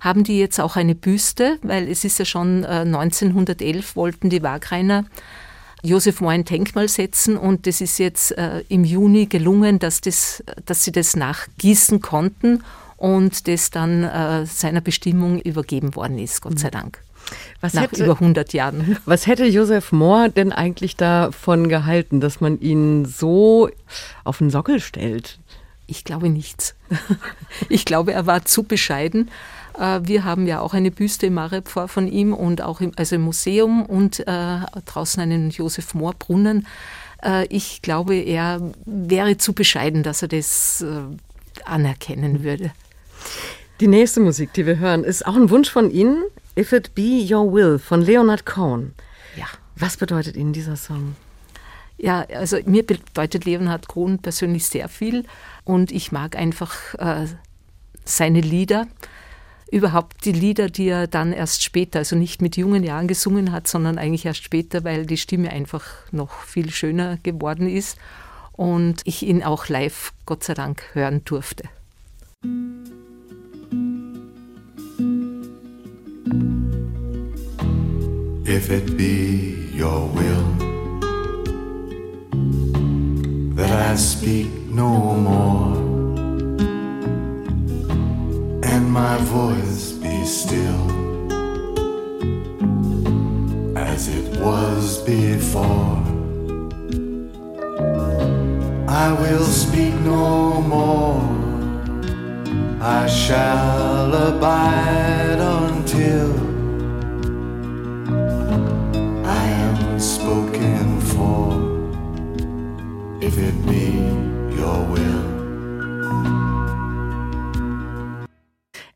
haben 0.00 0.24
die 0.24 0.38
jetzt 0.38 0.60
auch 0.60 0.76
eine 0.76 0.94
Büste, 0.94 1.58
weil 1.62 1.88
es 1.88 2.04
ist 2.04 2.18
ja 2.18 2.24
schon 2.24 2.64
äh, 2.64 2.82
1911 2.84 3.94
wollten 3.94 4.30
die 4.30 4.42
Wagreiner 4.42 5.04
Josef 5.82 6.20
Mohr 6.20 6.30
ein 6.30 6.44
Denkmal 6.44 6.88
setzen 6.88 7.36
und 7.36 7.66
das 7.66 7.80
ist 7.80 7.98
jetzt 7.98 8.36
äh, 8.38 8.62
im 8.68 8.84
Juni 8.84 9.26
gelungen, 9.26 9.78
dass, 9.78 10.00
das, 10.00 10.42
dass 10.64 10.84
sie 10.84 10.92
das 10.92 11.16
nachgießen 11.16 12.00
konnten 12.00 12.62
und 12.96 13.48
das 13.48 13.70
dann 13.70 14.04
äh, 14.04 14.46
seiner 14.46 14.80
Bestimmung 14.80 15.40
übergeben 15.40 15.96
worden 15.96 16.18
ist, 16.18 16.40
Gott 16.40 16.58
sei 16.60 16.70
Dank. 16.70 17.02
Was 17.60 17.74
nach 17.74 17.82
hätte, 17.82 18.04
über 18.04 18.14
100 18.14 18.52
Jahren. 18.52 18.96
Was 19.04 19.26
hätte 19.26 19.44
Josef 19.44 19.92
Mohr 19.92 20.28
denn 20.28 20.52
eigentlich 20.52 20.96
davon 20.96 21.68
gehalten, 21.68 22.20
dass 22.20 22.40
man 22.40 22.60
ihn 22.60 23.04
so 23.04 23.70
auf 24.24 24.38
den 24.38 24.50
Sockel 24.50 24.80
stellt? 24.80 25.38
Ich 25.86 26.04
glaube 26.04 26.28
nichts. 26.28 26.74
Ich 27.68 27.84
glaube, 27.84 28.12
er 28.12 28.26
war 28.26 28.44
zu 28.44 28.62
bescheiden. 28.62 29.30
Äh, 29.78 30.00
wir 30.04 30.24
haben 30.24 30.46
ja 30.46 30.60
auch 30.60 30.74
eine 30.74 30.90
Büste 30.90 31.26
im 31.26 31.34
Marepfor 31.34 31.88
von 31.88 32.08
ihm 32.08 32.32
und 32.32 32.62
auch 32.62 32.80
im, 32.80 32.92
also 32.96 33.16
im 33.16 33.22
Museum 33.22 33.84
und 33.84 34.20
äh, 34.20 34.58
draußen 34.86 35.22
einen 35.22 35.50
Josef 35.50 35.94
Mohr 35.94 36.14
Brunnen. 36.14 36.66
Äh, 37.22 37.46
ich 37.46 37.82
glaube, 37.82 38.16
er 38.16 38.60
wäre 38.84 39.36
zu 39.38 39.52
bescheiden, 39.52 40.02
dass 40.02 40.22
er 40.22 40.28
das 40.28 40.84
anerkennen 41.64 42.42
würde. 42.42 42.72
Die 43.80 43.88
nächste 43.88 44.20
Musik, 44.20 44.52
die 44.52 44.66
wir 44.66 44.78
hören, 44.78 45.04
ist 45.04 45.26
auch 45.26 45.34
ein 45.34 45.50
Wunsch 45.50 45.70
von 45.70 45.90
Ihnen. 45.90 46.22
If 46.56 46.72
It 46.72 46.94
Be 46.94 47.26
Your 47.28 47.52
Will 47.52 47.78
von 47.78 48.02
Leonard 48.02 48.46
Cohen. 48.46 48.94
Ja. 49.36 49.46
Was 49.76 49.96
bedeutet 49.96 50.36
Ihnen 50.36 50.52
dieser 50.52 50.76
Song? 50.76 51.16
Ja, 51.96 52.26
also 52.34 52.58
mir 52.64 52.86
bedeutet 52.86 53.44
Leonard 53.44 53.88
Cohen 53.88 54.18
persönlich 54.18 54.66
sehr 54.66 54.88
viel 54.88 55.24
und 55.64 55.92
ich 55.92 56.12
mag 56.12 56.36
einfach 56.36 56.94
äh, 56.98 57.26
seine 58.04 58.40
Lieder. 58.40 58.86
Überhaupt 59.72 60.26
die 60.26 60.32
Lieder, 60.32 60.68
die 60.68 60.88
er 60.88 61.06
dann 61.06 61.32
erst 61.32 61.64
später, 61.64 62.00
also 62.00 62.14
nicht 62.14 62.42
mit 62.42 62.58
jungen 62.58 62.84
Jahren 62.84 63.08
gesungen 63.08 63.52
hat, 63.52 63.66
sondern 63.66 63.96
eigentlich 63.96 64.26
erst 64.26 64.44
später, 64.44 64.84
weil 64.84 65.06
die 65.06 65.16
Stimme 65.16 65.50
einfach 65.50 65.84
noch 66.12 66.42
viel 66.42 66.70
schöner 66.70 67.16
geworden 67.22 67.66
ist 67.66 67.96
und 68.52 69.00
ich 69.04 69.22
ihn 69.22 69.42
auch 69.42 69.68
live, 69.68 70.12
Gott 70.26 70.44
sei 70.44 70.52
Dank, 70.52 70.82
hören 70.92 71.24
durfte. 71.24 71.64
if 78.44 78.70
it 78.70 78.98
be 78.98 79.70
your 79.72 80.08
will 80.08 80.44
that 83.54 83.70
I 83.70 83.96
speak 83.96 84.48
no 84.68 85.14
more 85.14 85.91
and 88.82 88.90
my 88.90 89.16
voice 89.18 89.92
be 89.92 90.24
still 90.24 90.84
as 93.76 94.08
it 94.08 94.40
was 94.40 95.02
before. 95.04 96.02
I 98.88 99.12
will 99.22 99.44
speak 99.44 99.94
no 100.00 100.60
more. 100.62 101.22
I 102.80 103.06
shall 103.06 104.12
abide 104.28 105.38
until 105.38 106.51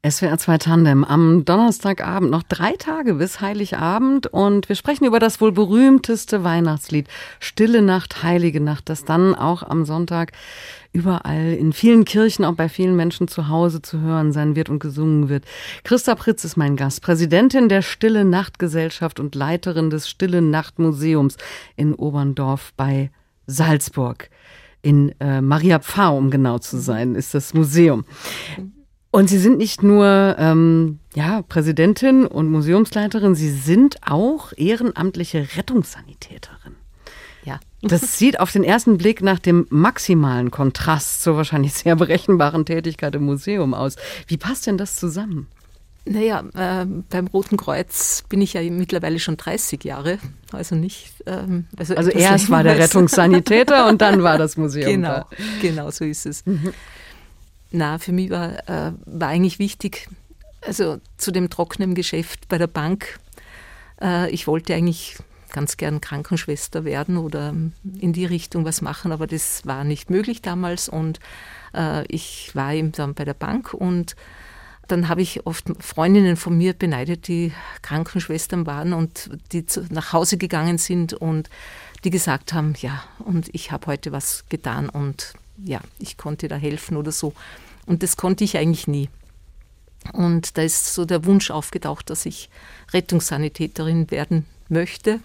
SWR 0.08 0.38
2 0.38 0.58
Tandem 0.58 1.04
am 1.04 1.44
Donnerstagabend, 1.44 2.30
noch 2.30 2.44
drei 2.44 2.72
Tage 2.72 3.14
bis 3.14 3.40
Heiligabend 3.40 4.28
und 4.28 4.68
wir 4.68 4.76
sprechen 4.76 5.04
über 5.04 5.18
das 5.18 5.40
wohl 5.40 5.50
berühmteste 5.50 6.44
Weihnachtslied 6.44 7.08
Stille 7.40 7.82
Nacht, 7.82 8.22
Heilige 8.22 8.60
Nacht, 8.60 8.88
das 8.88 9.04
dann 9.04 9.34
auch 9.34 9.64
am 9.64 9.84
Sonntag 9.84 10.32
überall 10.92 11.54
in 11.54 11.72
vielen 11.72 12.04
Kirchen, 12.04 12.44
auch 12.44 12.54
bei 12.54 12.68
vielen 12.68 12.94
Menschen 12.94 13.26
zu 13.26 13.48
Hause 13.48 13.82
zu 13.82 14.00
hören 14.00 14.32
sein 14.32 14.54
wird 14.54 14.68
und 14.68 14.78
gesungen 14.78 15.28
wird. 15.28 15.44
Christa 15.82 16.14
Pritz 16.14 16.44
ist 16.44 16.56
mein 16.56 16.76
Gast, 16.76 17.02
Präsidentin 17.02 17.68
der 17.68 17.82
Stille 17.82 18.24
Nacht 18.24 18.60
Gesellschaft 18.60 19.18
und 19.18 19.34
Leiterin 19.34 19.90
des 19.90 20.08
Stille 20.08 20.40
Nacht 20.40 20.78
Museums 20.78 21.36
in 21.74 21.94
Oberndorf 21.94 22.72
bei 22.76 23.10
Salzburg. 23.48 24.30
In 24.82 25.18
äh, 25.20 25.40
Maria 25.40 25.80
Pfarr, 25.80 26.14
um 26.14 26.30
genau 26.30 26.58
zu 26.58 26.78
sein, 26.78 27.16
ist 27.16 27.34
das 27.34 27.54
Museum. 27.54 28.04
Und 29.16 29.28
Sie 29.30 29.38
sind 29.38 29.56
nicht 29.56 29.82
nur 29.82 30.36
ähm, 30.38 30.98
ja, 31.14 31.40
Präsidentin 31.40 32.26
und 32.26 32.50
Museumsleiterin, 32.50 33.34
Sie 33.34 33.48
sind 33.48 33.96
auch 34.02 34.52
ehrenamtliche 34.54 35.48
Rettungssanitäterin. 35.56 36.74
Ja. 37.42 37.58
Das 37.80 38.18
sieht 38.18 38.38
auf 38.38 38.52
den 38.52 38.62
ersten 38.62 38.98
Blick 38.98 39.22
nach 39.22 39.38
dem 39.38 39.66
maximalen 39.70 40.50
Kontrast 40.50 41.22
zur 41.22 41.38
wahrscheinlich 41.38 41.72
sehr 41.72 41.96
berechenbaren 41.96 42.66
Tätigkeit 42.66 43.14
im 43.14 43.24
Museum 43.24 43.72
aus. 43.72 43.96
Wie 44.26 44.36
passt 44.36 44.66
denn 44.66 44.76
das 44.76 44.96
zusammen? 44.96 45.46
Naja, 46.04 46.44
äh, 46.54 46.84
beim 46.84 47.26
Roten 47.28 47.56
Kreuz 47.56 48.22
bin 48.28 48.42
ich 48.42 48.52
ja 48.52 48.60
mittlerweile 48.70 49.18
schon 49.18 49.38
30 49.38 49.82
Jahre, 49.82 50.18
also 50.52 50.74
nicht. 50.74 51.24
Ähm, 51.24 51.64
also, 51.78 51.94
also 51.94 52.10
erst 52.10 52.50
war 52.50 52.62
der 52.62 52.78
Rettungssanitäter 52.78 53.88
und 53.88 54.02
dann 54.02 54.22
war 54.22 54.36
das 54.36 54.56
Museum. 54.58 54.90
Genau, 54.90 55.08
da. 55.08 55.26
genau 55.62 55.90
so 55.90 56.04
ist 56.04 56.26
es. 56.26 56.44
Mhm. 56.44 56.74
Na, 57.76 57.98
für 57.98 58.12
mich 58.12 58.30
war, 58.30 58.58
äh, 58.70 58.92
war 59.04 59.28
eigentlich 59.28 59.58
wichtig, 59.58 60.08
also 60.62 60.98
zu 61.18 61.30
dem 61.30 61.50
trockenen 61.50 61.94
Geschäft 61.94 62.48
bei 62.48 62.56
der 62.56 62.68
Bank. 62.68 63.20
Äh, 64.00 64.30
ich 64.30 64.46
wollte 64.46 64.74
eigentlich 64.74 65.18
ganz 65.52 65.76
gern 65.76 66.00
Krankenschwester 66.00 66.86
werden 66.86 67.18
oder 67.18 67.54
in 67.98 68.12
die 68.14 68.24
Richtung 68.24 68.64
was 68.64 68.80
machen, 68.80 69.12
aber 69.12 69.26
das 69.26 69.66
war 69.66 69.84
nicht 69.84 70.08
möglich 70.08 70.40
damals 70.40 70.88
und 70.88 71.20
äh, 71.74 72.06
ich 72.06 72.50
war 72.54 72.72
eben 72.72 72.92
dann 72.92 73.12
bei 73.12 73.26
der 73.26 73.34
Bank 73.34 73.74
und 73.74 74.16
dann 74.88 75.08
habe 75.08 75.20
ich 75.20 75.44
oft 75.44 75.66
Freundinnen 75.78 76.36
von 76.36 76.56
mir 76.56 76.72
beneidet, 76.72 77.28
die 77.28 77.52
Krankenschwestern 77.82 78.64
waren 78.64 78.94
und 78.94 79.28
die 79.52 79.66
zu, 79.66 79.84
nach 79.90 80.14
Hause 80.14 80.38
gegangen 80.38 80.78
sind 80.78 81.12
und 81.12 81.50
die 82.04 82.10
gesagt 82.10 82.54
haben, 82.54 82.72
ja, 82.80 83.04
und 83.18 83.50
ich 83.52 83.70
habe 83.70 83.88
heute 83.88 84.12
was 84.12 84.46
getan 84.48 84.88
und 84.88 85.34
ja, 85.62 85.80
ich 85.98 86.16
konnte 86.16 86.48
da 86.48 86.56
helfen 86.56 86.96
oder 86.96 87.12
so. 87.12 87.34
Und 87.86 88.02
das 88.02 88.16
konnte 88.16 88.44
ich 88.44 88.56
eigentlich 88.56 88.86
nie. 88.88 89.08
Und 90.12 90.56
da 90.56 90.62
ist 90.62 90.94
so 90.94 91.04
der 91.04 91.24
Wunsch 91.24 91.50
aufgetaucht, 91.50 92.10
dass 92.10 92.26
ich 92.26 92.50
Rettungssanitäterin 92.92 94.10
werden 94.10 94.44
möchte. 94.68 95.20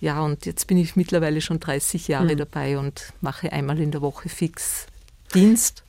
Ja, 0.00 0.20
und 0.20 0.46
jetzt 0.46 0.66
bin 0.66 0.78
ich 0.78 0.96
mittlerweile 0.96 1.40
schon 1.40 1.60
30 1.60 2.08
Jahre 2.08 2.34
mhm. 2.34 2.38
dabei 2.38 2.78
und 2.78 3.12
mache 3.20 3.52
einmal 3.52 3.80
in 3.80 3.90
der 3.90 4.02
Woche 4.02 4.28
fix 4.28 4.86
Dienst. 5.34 5.82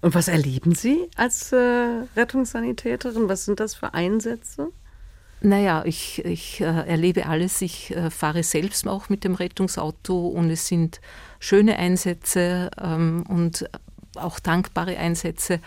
Und 0.00 0.14
was 0.14 0.28
erleben 0.28 0.74
Sie 0.74 1.08
als 1.16 1.52
äh, 1.52 1.56
Rettungssanitäterin? 2.16 3.28
Was 3.28 3.44
sind 3.44 3.60
das 3.60 3.74
für 3.74 3.94
Einsätze? 3.94 4.68
Naja, 5.40 5.82
ich, 5.84 6.24
ich 6.24 6.60
äh, 6.60 6.64
erlebe 6.64 7.26
alles. 7.26 7.60
Ich 7.62 7.94
äh, 7.94 8.10
fahre 8.10 8.42
selbst 8.42 8.86
auch 8.86 9.08
mit 9.08 9.24
dem 9.24 9.34
Rettungsauto 9.34 10.28
und 10.28 10.50
es 10.50 10.68
sind 10.68 11.00
schöne 11.40 11.76
Einsätze 11.76 12.70
ähm, 12.80 13.24
und 13.28 13.68
auch 14.16 14.38
dankbare 14.38 14.96
Einsätze. 14.96 15.60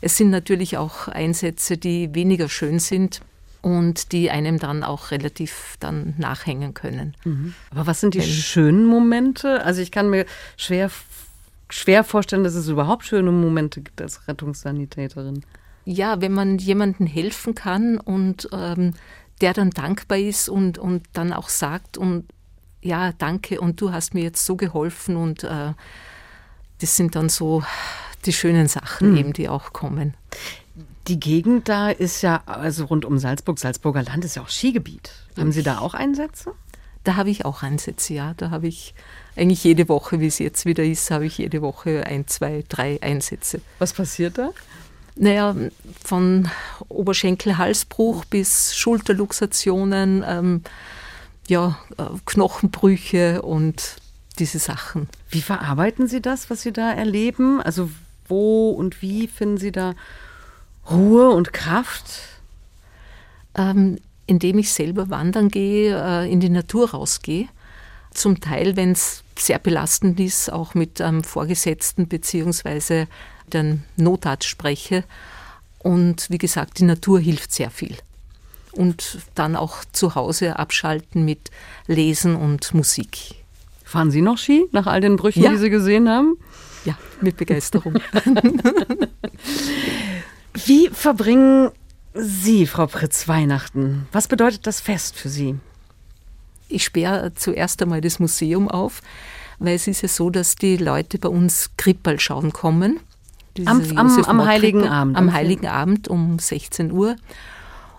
Es 0.00 0.16
sind 0.16 0.30
natürlich 0.30 0.76
auch 0.76 1.08
Einsätze, 1.08 1.76
die 1.76 2.14
weniger 2.14 2.48
schön 2.48 2.78
sind 2.78 3.20
und 3.62 4.12
die 4.12 4.30
einem 4.30 4.58
dann 4.58 4.84
auch 4.84 5.10
relativ 5.10 5.76
dann 5.80 6.14
nachhängen 6.18 6.74
können. 6.74 7.14
Mhm. 7.24 7.54
Aber 7.70 7.86
was 7.86 8.00
sind 8.00 8.14
die 8.14 8.20
Wenn, 8.20 8.26
schönen 8.26 8.86
Momente? 8.86 9.64
Also 9.64 9.80
ich 9.82 9.90
kann 9.90 10.10
mir 10.10 10.26
schwer, 10.56 10.90
schwer 11.68 12.04
vorstellen, 12.04 12.44
dass 12.44 12.54
es 12.54 12.68
überhaupt 12.68 13.04
schöne 13.04 13.32
Momente 13.32 13.80
gibt 13.80 14.00
als 14.00 14.28
Rettungssanitäterin. 14.28 15.44
Ja, 15.84 16.20
wenn 16.20 16.32
man 16.32 16.58
jemandem 16.58 17.06
helfen 17.06 17.54
kann 17.54 17.98
und 17.98 18.48
ähm, 18.52 18.94
der 19.40 19.54
dann 19.54 19.70
dankbar 19.70 20.18
ist 20.18 20.48
und, 20.48 20.78
und 20.78 21.06
dann 21.12 21.32
auch 21.32 21.48
sagt 21.48 21.96
und 21.96 22.26
ja, 22.80 23.12
danke 23.12 23.60
und 23.60 23.80
du 23.80 23.92
hast 23.92 24.14
mir 24.14 24.22
jetzt 24.22 24.44
so 24.44 24.56
geholfen 24.56 25.16
und 25.16 25.44
äh, 25.44 25.72
das 26.80 26.96
sind 26.96 27.14
dann 27.14 27.28
so 27.28 27.62
die 28.24 28.32
schönen 28.32 28.68
Sachen 28.68 29.12
mhm. 29.12 29.16
eben, 29.16 29.32
die 29.32 29.48
auch 29.48 29.72
kommen. 29.72 30.14
Die 31.06 31.18
Gegend 31.18 31.68
da 31.68 31.90
ist 31.90 32.22
ja, 32.22 32.42
also 32.46 32.84
rund 32.84 33.04
um 33.04 33.18
Salzburg, 33.18 33.58
Salzburger 33.58 34.02
Land 34.02 34.24
ist 34.24 34.36
ja 34.36 34.42
auch 34.42 34.50
Skigebiet. 34.50 35.12
Haben 35.38 35.52
Sie 35.52 35.62
da 35.62 35.78
auch 35.78 35.94
Einsätze? 35.94 36.52
Da 37.04 37.16
habe 37.16 37.30
ich 37.30 37.44
auch 37.44 37.62
Einsätze, 37.62 38.12
ja. 38.12 38.34
Da 38.36 38.50
habe 38.50 38.66
ich 38.66 38.94
eigentlich 39.34 39.64
jede 39.64 39.88
Woche, 39.88 40.20
wie 40.20 40.26
es 40.26 40.38
jetzt 40.38 40.66
wieder 40.66 40.84
ist, 40.84 41.10
habe 41.10 41.24
ich 41.24 41.38
jede 41.38 41.62
Woche 41.62 42.04
ein, 42.06 42.26
zwei, 42.26 42.64
drei 42.68 43.00
Einsätze. 43.00 43.62
Was 43.78 43.94
passiert 43.94 44.36
da? 44.36 44.50
Naja, 45.16 45.56
von 46.04 46.50
Oberschenkel-Halsbruch 46.88 48.24
bis 48.26 48.76
Schulterluxationen, 48.76 50.24
ähm, 50.26 50.62
ja, 51.48 51.78
äh, 51.96 52.04
Knochenbrüche 52.26 53.42
und 53.42 53.96
diese 54.38 54.58
Sachen. 54.58 55.08
Wie 55.30 55.42
verarbeiten 55.42 56.08
Sie 56.08 56.20
das, 56.20 56.50
was 56.50 56.62
Sie 56.62 56.72
da 56.72 56.92
erleben? 56.92 57.60
Also 57.60 57.90
wo 58.26 58.70
und 58.70 59.02
wie 59.02 59.26
finden 59.26 59.58
Sie 59.58 59.72
da 59.72 59.94
Ruhe 60.90 61.30
und 61.30 61.52
Kraft? 61.52 62.20
Ähm, 63.54 63.98
indem 64.26 64.58
ich 64.58 64.72
selber 64.72 65.10
wandern 65.10 65.48
gehe, 65.48 65.96
äh, 65.96 66.30
in 66.30 66.38
die 66.38 66.50
Natur 66.50 66.90
rausgehe. 66.90 67.48
Zum 68.12 68.40
Teil, 68.40 68.76
wenn 68.76 68.92
es 68.92 69.22
sehr 69.38 69.58
belastend 69.58 70.20
ist, 70.20 70.52
auch 70.52 70.74
mit 70.74 71.00
einem 71.00 71.24
Vorgesetzten 71.24 72.08
bzw. 72.08 73.06
den 73.52 73.84
Notarzt 73.96 74.46
spreche. 74.46 75.04
Und 75.78 76.28
wie 76.30 76.38
gesagt, 76.38 76.78
die 76.78 76.84
Natur 76.84 77.20
hilft 77.20 77.52
sehr 77.52 77.70
viel. 77.70 77.96
Und 78.72 79.18
dann 79.34 79.56
auch 79.56 79.84
zu 79.92 80.14
Hause 80.14 80.58
abschalten 80.58 81.24
mit 81.24 81.50
Lesen 81.86 82.36
und 82.36 82.74
Musik. 82.74 83.37
Fahren 83.88 84.10
Sie 84.10 84.20
noch 84.20 84.36
Ski 84.36 84.68
nach 84.70 84.86
all 84.86 85.00
den 85.00 85.16
Brüchen, 85.16 85.42
ja. 85.42 85.50
die 85.50 85.56
Sie 85.56 85.70
gesehen 85.70 86.10
haben? 86.10 86.36
Ja, 86.84 86.98
mit 87.22 87.38
Begeisterung. 87.38 87.94
Wie 90.66 90.90
verbringen 90.90 91.70
Sie, 92.12 92.66
Frau 92.66 92.86
Pritz, 92.86 93.28
Weihnachten? 93.28 94.06
Was 94.12 94.28
bedeutet 94.28 94.66
das 94.66 94.82
Fest 94.82 95.16
für 95.16 95.30
Sie? 95.30 95.54
Ich 96.68 96.84
sperre 96.84 97.32
zuerst 97.34 97.80
einmal 97.80 98.02
das 98.02 98.18
Museum 98.18 98.68
auf, 98.68 99.00
weil 99.58 99.74
es 99.74 99.86
ist 99.86 100.02
ja 100.02 100.08
so, 100.08 100.28
dass 100.28 100.56
die 100.56 100.76
Leute 100.76 101.16
bei 101.16 101.30
uns 101.30 101.70
Krippel 101.78 102.20
schauen 102.20 102.52
kommen. 102.52 103.00
Am, 103.64 103.82
am, 103.96 104.22
am 104.22 104.44
Heiligen 104.44 104.86
Abend. 104.86 105.16
Am 105.16 105.32
Heiligen 105.32 105.66
Abend 105.66 106.08
um 106.08 106.38
16 106.38 106.92
Uhr. 106.92 107.16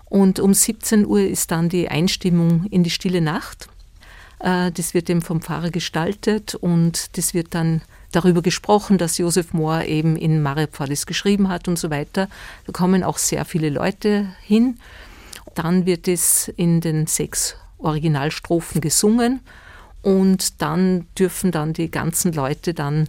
Und 0.04 0.38
um 0.38 0.54
17 0.54 1.04
Uhr 1.04 1.22
ist 1.22 1.50
dann 1.50 1.68
die 1.68 1.88
Einstimmung 1.88 2.66
in 2.70 2.84
die 2.84 2.90
stille 2.90 3.20
Nacht. 3.20 3.68
Äh, 4.40 4.72
das 4.72 4.94
wird 4.94 5.08
eben 5.08 5.22
vom 5.22 5.40
Pfarrer 5.40 5.70
gestaltet 5.70 6.54
und 6.54 7.16
das 7.16 7.34
wird 7.34 7.54
dann 7.54 7.82
darüber 8.12 8.42
gesprochen, 8.42 8.98
dass 8.98 9.18
Josef 9.18 9.52
Mohr 9.52 9.84
eben 9.84 10.16
in 10.16 10.42
Mariapfadis 10.42 11.06
geschrieben 11.06 11.48
hat 11.48 11.68
und 11.68 11.78
so 11.78 11.90
weiter. 11.90 12.28
Da 12.66 12.72
kommen 12.72 13.04
auch 13.04 13.18
sehr 13.18 13.44
viele 13.44 13.70
Leute 13.70 14.34
hin. 14.42 14.78
Dann 15.54 15.86
wird 15.86 16.08
es 16.08 16.48
in 16.48 16.80
den 16.80 17.06
sechs 17.06 17.56
Originalstrophen 17.78 18.80
gesungen 18.80 19.40
und 20.02 20.60
dann 20.60 21.06
dürfen 21.18 21.52
dann 21.52 21.72
die 21.72 21.90
ganzen 21.90 22.32
Leute 22.32 22.74
dann 22.74 23.08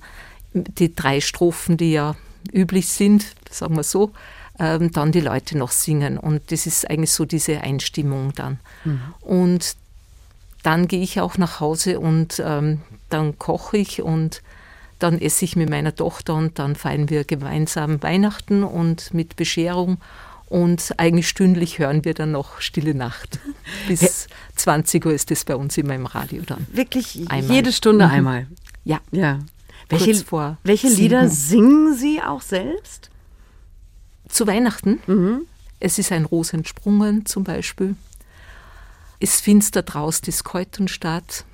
die 0.54 0.94
drei 0.94 1.22
Strophen, 1.22 1.78
die 1.78 1.94
ja 1.94 2.16
üblich 2.52 2.90
sind, 2.90 3.26
sagen 3.50 3.76
wir 3.76 3.84
so, 3.84 4.12
ähm, 4.60 4.92
dann 4.92 5.12
die 5.12 5.22
Leute 5.22 5.58
noch 5.58 5.72
singen. 5.72 6.18
Und 6.18 6.52
das 6.52 6.66
ist 6.66 6.90
eigentlich 6.90 7.12
so 7.12 7.26
diese 7.26 7.62
Einstimmung 7.62 8.34
dann. 8.36 8.60
Mhm. 8.84 9.02
Und 9.22 9.76
dann 10.64 10.88
gehe 10.88 11.02
ich 11.02 11.20
auch 11.20 11.38
nach 11.38 11.60
Hause 11.60 12.00
und 12.00 12.42
ähm, 12.46 12.82
dann 13.10 13.38
koche 13.38 13.78
ich 13.78 14.02
und 14.02 14.42
dann 15.00 15.20
esse 15.20 15.46
ich 15.46 15.56
mit 15.56 15.70
meiner 15.70 15.96
Tochter 15.96 16.36
und 16.36 16.60
dann 16.60 16.76
feiern 16.76 17.10
wir 17.10 17.24
gemeinsam 17.24 18.02
Weihnachten 18.04 18.64
und 18.64 19.14
mit 19.14 19.36
Bescherung. 19.36 19.98
Und 20.48 20.94
eigentlich 20.98 21.30
stündlich 21.30 21.80
hören 21.80 22.04
wir 22.04 22.14
dann 22.14 22.32
noch 22.32 22.60
Stille 22.60 22.94
Nacht. 22.94 23.40
Bis 23.88 24.28
20 24.58 25.06
Uhr 25.06 25.14
ist 25.14 25.32
das 25.32 25.46
bei 25.46 25.56
uns 25.56 25.78
immer 25.78 25.96
im 25.96 26.06
Radio 26.06 26.44
dann. 26.46 26.68
Wirklich 26.72 27.22
einmal. 27.30 27.56
jede 27.56 27.72
Stunde 27.72 28.06
mhm. 28.06 28.12
einmal? 28.12 28.48
Ja. 28.84 29.00
ja. 29.12 29.40
Welche, 29.90 30.24
welche 30.64 30.88
Lieder 30.88 31.30
singen 31.30 31.96
Sie 31.96 32.22
auch 32.22 32.42
selbst? 32.42 33.10
Zu 34.28 34.48
Weihnachten? 34.48 35.00
Mhm. 35.08 35.42
Es 35.80 35.98
ist 36.00 36.12
ein 36.12 36.26
Ros 36.26 36.54
entsprungen 36.54 37.26
zum 37.26 37.44
Beispiel. 37.44 37.96
Es 39.24 39.40
finster 39.40 39.84
draus 39.84 40.22
des 40.22 40.44
Keutenstadt. 40.44 41.46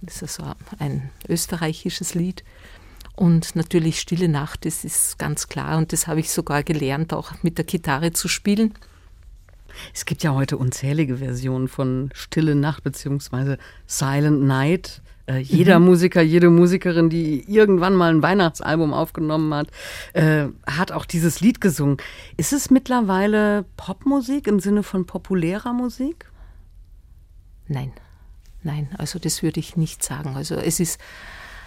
Das 0.00 0.22
ist 0.22 0.40
also 0.40 0.54
ein 0.80 1.10
österreichisches 1.28 2.14
Lied. 2.14 2.42
Und 3.14 3.54
natürlich 3.54 4.00
Stille 4.00 4.28
Nacht, 4.28 4.64
das 4.64 4.84
ist 4.84 5.20
ganz 5.20 5.46
klar. 5.46 5.78
Und 5.78 5.92
das 5.92 6.08
habe 6.08 6.18
ich 6.18 6.32
sogar 6.32 6.64
gelernt, 6.64 7.12
auch 7.14 7.30
mit 7.42 7.58
der 7.58 7.64
Gitarre 7.64 8.12
zu 8.12 8.26
spielen. 8.26 8.74
Es 9.94 10.04
gibt 10.04 10.24
ja 10.24 10.34
heute 10.34 10.56
unzählige 10.56 11.18
Versionen 11.18 11.68
von 11.68 12.10
Stille 12.12 12.56
Nacht 12.56 12.82
bzw. 12.82 13.56
Silent 13.86 14.42
Night. 14.42 15.00
Äh, 15.26 15.38
jeder 15.38 15.78
mhm. 15.78 15.86
Musiker, 15.86 16.22
jede 16.22 16.50
Musikerin, 16.50 17.08
die 17.08 17.44
irgendwann 17.48 17.94
mal 17.94 18.12
ein 18.12 18.22
Weihnachtsalbum 18.22 18.92
aufgenommen 18.92 19.54
hat, 19.54 19.68
äh, 20.14 20.48
hat 20.66 20.90
auch 20.90 21.04
dieses 21.04 21.40
Lied 21.40 21.60
gesungen. 21.60 21.98
Ist 22.36 22.52
es 22.52 22.68
mittlerweile 22.68 23.64
Popmusik 23.76 24.48
im 24.48 24.58
Sinne 24.58 24.82
von 24.82 25.06
populärer 25.06 25.72
Musik? 25.72 26.31
Nein, 27.72 27.92
nein, 28.62 28.88
also 28.98 29.18
das 29.18 29.42
würde 29.42 29.60
ich 29.60 29.76
nicht 29.76 30.02
sagen. 30.02 30.36
Also 30.36 30.56
es 30.56 30.80
ist 30.80 31.00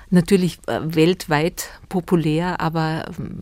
natürlich 0.09 0.59
äh, 0.67 0.81
weltweit 0.83 1.69
populär, 1.89 2.61
aber 2.61 3.05
ähm, 3.17 3.39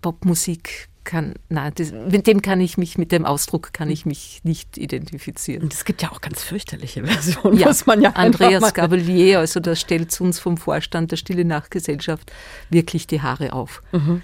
Popmusik 0.00 0.88
kann, 1.04 1.34
nein, 1.48 1.72
das, 1.76 1.92
mit 1.92 2.26
dem 2.26 2.42
kann 2.42 2.60
ich 2.60 2.76
mich, 2.76 2.98
mit 2.98 3.12
dem 3.12 3.24
Ausdruck 3.24 3.72
kann 3.72 3.90
ich 3.90 4.04
mich 4.06 4.40
nicht 4.42 4.76
identifizieren. 4.76 5.62
Und 5.62 5.72
es 5.72 5.84
gibt 5.84 6.02
ja 6.02 6.10
auch 6.10 6.20
ganz 6.20 6.42
fürchterliche 6.42 7.04
Versionen, 7.04 7.58
ja, 7.58 7.68
muss 7.68 7.86
man 7.86 8.02
ja 8.02 8.10
Andreas 8.10 8.74
Gabalier, 8.74 9.38
also 9.38 9.60
da 9.60 9.76
stellt 9.76 10.20
uns 10.20 10.38
vom 10.38 10.56
Vorstand 10.56 11.12
der 11.12 11.16
Stille 11.16 11.44
Nachtgesellschaft 11.44 12.32
wirklich 12.70 13.06
die 13.06 13.22
Haare 13.22 13.52
auf. 13.52 13.82
Mhm. 13.92 14.22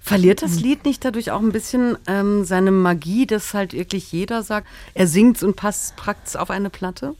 Verliert 0.00 0.42
das. 0.42 0.60
Lied 0.60 0.84
nicht 0.84 1.04
dadurch 1.04 1.30
auch 1.30 1.40
ein 1.40 1.52
bisschen 1.52 1.98
ähm, 2.06 2.44
seine 2.44 2.70
Magie, 2.70 3.26
dass 3.26 3.54
halt 3.54 3.72
wirklich 3.72 4.12
jeder 4.12 4.42
sagt, 4.42 4.68
er 4.94 5.06
singt 5.06 5.42
und 5.42 5.56
passt 5.56 5.96
praktisch 5.96 6.36
auf 6.36 6.50
eine 6.50 6.70
Platte? 6.70 7.14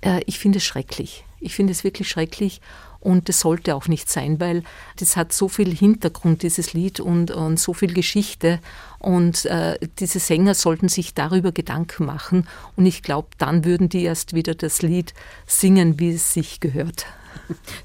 Äh, 0.00 0.22
ich 0.26 0.38
finde 0.38 0.58
es 0.58 0.64
schrecklich. 0.64 1.24
Ich 1.40 1.54
finde 1.54 1.72
es 1.72 1.84
wirklich 1.84 2.08
schrecklich 2.08 2.60
und 3.00 3.28
das 3.28 3.40
sollte 3.40 3.76
auch 3.76 3.86
nicht 3.86 4.10
sein, 4.10 4.40
weil 4.40 4.64
das 4.96 5.16
hat 5.16 5.32
so 5.32 5.48
viel 5.48 5.74
Hintergrund, 5.74 6.42
dieses 6.42 6.72
Lied, 6.72 6.98
und, 6.98 7.30
und 7.30 7.60
so 7.60 7.72
viel 7.72 7.94
Geschichte. 7.94 8.58
Und 8.98 9.44
äh, 9.44 9.78
diese 10.00 10.18
Sänger 10.18 10.54
sollten 10.54 10.88
sich 10.88 11.14
darüber 11.14 11.52
Gedanken 11.52 12.06
machen. 12.06 12.48
Und 12.76 12.86
ich 12.86 13.02
glaube, 13.02 13.28
dann 13.38 13.64
würden 13.64 13.88
die 13.88 14.02
erst 14.02 14.34
wieder 14.34 14.54
das 14.54 14.82
Lied 14.82 15.14
singen, 15.46 16.00
wie 16.00 16.10
es 16.10 16.32
sich 16.32 16.58
gehört. 16.58 17.06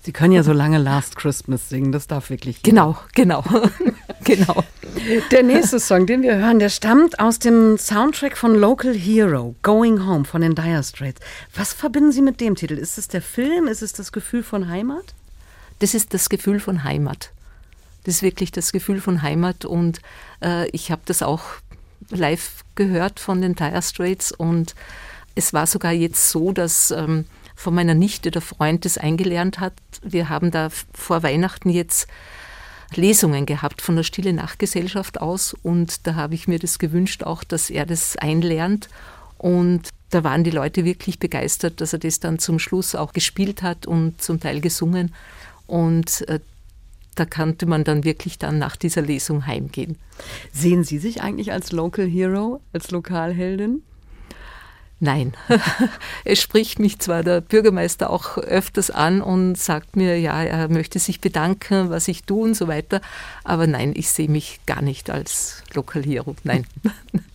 Sie 0.02 0.12
können 0.12 0.34
ja 0.34 0.41
so 0.41 0.52
lange 0.52 0.80
Last 0.80 1.15
Christmas 1.15 1.69
singen, 1.69 1.91
das 1.91 2.08
darf 2.08 2.30
wirklich. 2.30 2.63
Genau, 2.63 2.97
genau, 3.13 3.43
genau. 4.36 4.63
Der 5.31 5.43
nächste 5.43 5.79
Song, 5.79 6.05
den 6.05 6.21
wir 6.21 6.38
hören, 6.38 6.59
der 6.59 6.69
stammt 6.69 7.19
aus 7.19 7.39
dem 7.39 7.77
Soundtrack 7.77 8.38
von 8.38 8.55
Local 8.55 8.93
Hero, 8.93 9.55
Going 9.63 10.05
Home 10.05 10.25
von 10.25 10.41
den 10.41 10.55
Dire 10.55 10.83
Straits. 10.83 11.19
Was 11.55 11.73
verbinden 11.73 12.12
Sie 12.12 12.21
mit 12.21 12.39
dem 12.39 12.55
Titel? 12.55 12.77
Ist 12.77 12.97
es 12.97 13.07
der 13.07 13.21
Film? 13.21 13.67
Ist 13.67 13.81
es 13.81 13.93
das 13.93 14.12
Gefühl 14.12 14.43
von 14.43 14.69
Heimat? 14.69 15.13
Das 15.79 15.93
ist 15.93 16.13
das 16.13 16.29
Gefühl 16.29 16.59
von 16.59 16.83
Heimat. 16.83 17.31
Das 18.05 18.15
ist 18.15 18.21
wirklich 18.21 18.51
das 18.51 18.71
Gefühl 18.71 19.01
von 19.01 19.21
Heimat 19.21 19.65
und 19.65 19.99
äh, 20.41 20.69
ich 20.69 20.91
habe 20.91 21.01
das 21.05 21.23
auch 21.23 21.43
live 22.09 22.63
gehört 22.75 23.19
von 23.19 23.41
den 23.41 23.55
Dire 23.55 23.81
Straits 23.81 24.31
und 24.31 24.75
es 25.36 25.53
war 25.53 25.67
sogar 25.67 25.91
jetzt 25.91 26.29
so, 26.29 26.51
dass 26.51 26.91
ähm, 26.91 27.25
von 27.55 27.73
meiner 27.73 27.93
Nichte 27.93 28.29
der 28.31 28.41
Freund 28.41 28.86
das 28.86 28.97
eingelernt 28.97 29.59
hat. 29.59 29.73
Wir 30.01 30.29
haben 30.29 30.51
da 30.51 30.69
vor 30.93 31.23
Weihnachten 31.23 31.69
jetzt 31.69 32.07
Lesungen 32.97 33.45
gehabt 33.45 33.82
von 33.82 33.95
der 33.95 34.03
Stille 34.03 34.34
Nachtgesellschaft 34.34 35.21
aus 35.21 35.53
und 35.53 36.08
da 36.08 36.15
habe 36.15 36.36
ich 36.36 36.47
mir 36.47 36.60
das 36.60 36.79
gewünscht 36.79 37.23
auch, 37.23 37.43
dass 37.43 37.69
er 37.69 37.86
das 37.86 38.15
einlernt 38.15 38.89
und 39.38 39.89
da 40.10 40.23
waren 40.23 40.43
die 40.43 40.51
Leute 40.51 40.86
wirklich 40.86 41.19
begeistert, 41.19 41.82
dass 41.82 41.93
er 41.93 41.99
das 41.99 42.19
dann 42.19 42.39
zum 42.39 42.60
Schluss 42.60 42.95
auch 42.95 43.13
gespielt 43.13 43.62
hat 43.63 43.86
und 43.86 44.21
zum 44.21 44.39
Teil 44.39 44.62
gesungen 44.62 45.13
und 45.67 46.27
äh, 46.27 46.39
da 47.15 47.25
konnte 47.25 47.65
man 47.65 47.84
dann 47.84 48.03
wirklich 48.03 48.39
dann 48.39 48.58
nach 48.58 48.75
dieser 48.75 49.01
Lesung 49.01 49.45
heimgehen. 49.45 49.97
Sehen 50.51 50.84
Sie 50.84 50.97
sich 50.97 51.21
eigentlich 51.21 51.51
als 51.51 51.71
Local 51.71 52.08
Hero, 52.08 52.62
als 52.73 52.91
Lokalheldin? 52.91 53.84
Nein, 55.04 55.34
es 56.24 56.42
spricht 56.42 56.80
mich 56.80 56.98
zwar 57.00 57.24
der 57.24 57.42
Bürgermeister 57.42 58.10
auch 58.10 58.38
öfters 58.38 58.89
an 58.89 59.22
und 59.22 59.58
sagt 59.58 59.98
mir, 59.98 60.18
ja, 60.18 60.42
er 60.42 60.70
möchte 60.70 60.98
sich 60.98 61.20
bedanken, 61.20 61.89
was 61.89 62.08
ich 62.08 62.24
tue 62.24 62.46
und 62.46 62.54
so 62.54 62.70
weiter, 62.70 63.02
aber 63.44 63.68
nein, 63.68 63.92
ich 63.98 64.10
sehe 64.10 64.30
mich 64.30 64.62
gar 64.66 64.82
nicht 64.82 65.10
als 65.10 65.62
Lokalierung, 65.74 66.38
nein. 66.46 66.66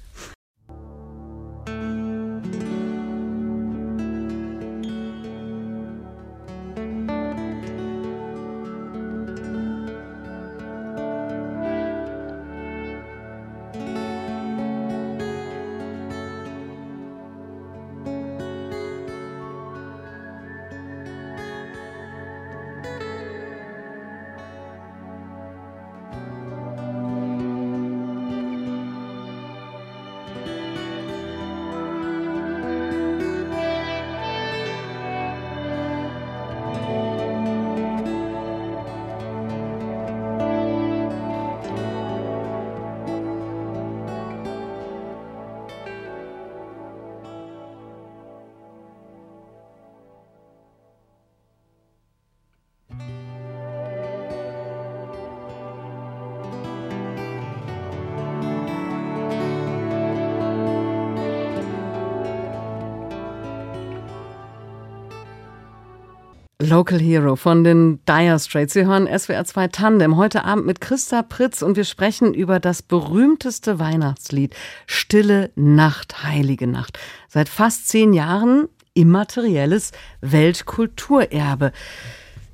Local 66.68 67.00
Hero 67.00 67.34
von 67.36 67.64
den 67.64 68.04
Dire 68.04 68.38
Straits. 68.38 68.74
Sie 68.74 68.84
hören 68.84 69.06
SWR 69.06 69.44
2 69.44 69.68
Tandem 69.68 70.16
heute 70.18 70.44
Abend 70.44 70.66
mit 70.66 70.82
Christa 70.82 71.22
Pritz 71.22 71.62
und 71.62 71.76
wir 71.76 71.84
sprechen 71.84 72.34
über 72.34 72.60
das 72.60 72.82
berühmteste 72.82 73.78
Weihnachtslied 73.78 74.54
Stille 74.86 75.50
Nacht, 75.54 76.22
Heilige 76.24 76.66
Nacht. 76.66 76.98
Seit 77.28 77.48
fast 77.48 77.88
zehn 77.88 78.12
Jahren 78.12 78.68
immaterielles 78.92 79.92
Weltkulturerbe. 80.20 81.72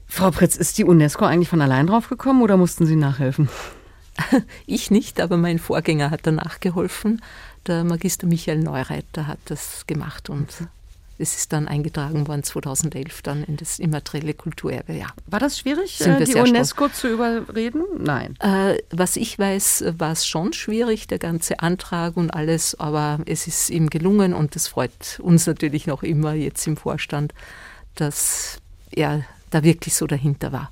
Frau 0.07 0.31
Pritz, 0.31 0.57
ist 0.57 0.79
die 0.79 0.85
UNESCO 0.85 1.24
eigentlich 1.24 1.48
von 1.48 1.61
allein 1.61 1.88
drauf 1.88 2.09
gekommen 2.09 2.42
oder 2.42 2.57
mussten 2.57 2.87
Sie 2.87 2.96
nachhelfen? 2.96 3.48
Ich 4.66 4.92
nicht, 4.92 5.20
aber 5.20 5.37
mein 5.37 5.59
Vorgänger 5.59 6.12
hat 6.12 6.20
danach 6.22 6.61
geholfen. 6.61 7.20
Der 7.66 7.83
Magister 7.83 8.29
Michael 8.29 8.61
Neureiter 8.61 9.27
hat 9.27 9.40
das 9.46 9.88
gemacht 9.88 10.31
und 10.31 10.46
es 11.24 11.37
ist 11.37 11.52
dann 11.52 11.66
eingetragen 11.66 12.28
worden 12.28 12.42
2011 12.42 13.22
dann 13.22 13.42
in 13.44 13.56
das 13.56 13.78
immaterielle 13.78 14.34
Kulturerbe. 14.34 14.92
Ja. 14.92 15.06
War 15.26 15.40
das 15.40 15.58
schwierig, 15.58 16.00
äh, 16.00 16.24
die 16.24 16.34
UNESCO 16.34 16.84
stolz. 16.84 17.00
zu 17.00 17.08
überreden? 17.08 17.82
Nein. 17.98 18.37
Äh, 18.40 18.78
was 18.90 19.16
ich 19.16 19.38
weiß, 19.38 19.84
war 19.98 20.12
es 20.12 20.26
schon 20.26 20.52
schwierig, 20.52 21.06
der 21.08 21.18
ganze 21.18 21.60
Antrag 21.60 22.16
und 22.16 22.30
alles, 22.30 22.78
aber 22.78 23.20
es 23.26 23.46
ist 23.46 23.70
ihm 23.70 23.90
gelungen 23.90 24.34
und 24.34 24.54
das 24.54 24.68
freut 24.68 25.18
uns 25.20 25.46
natürlich 25.46 25.87
noch 25.87 26.02
immer 26.02 26.34
jetzt 26.34 26.66
im 26.66 26.76
Vorstand, 26.76 27.32
dass 27.94 28.58
er 28.90 29.24
da 29.50 29.64
wirklich 29.64 29.94
so 29.94 30.06
dahinter 30.06 30.52
war. 30.52 30.70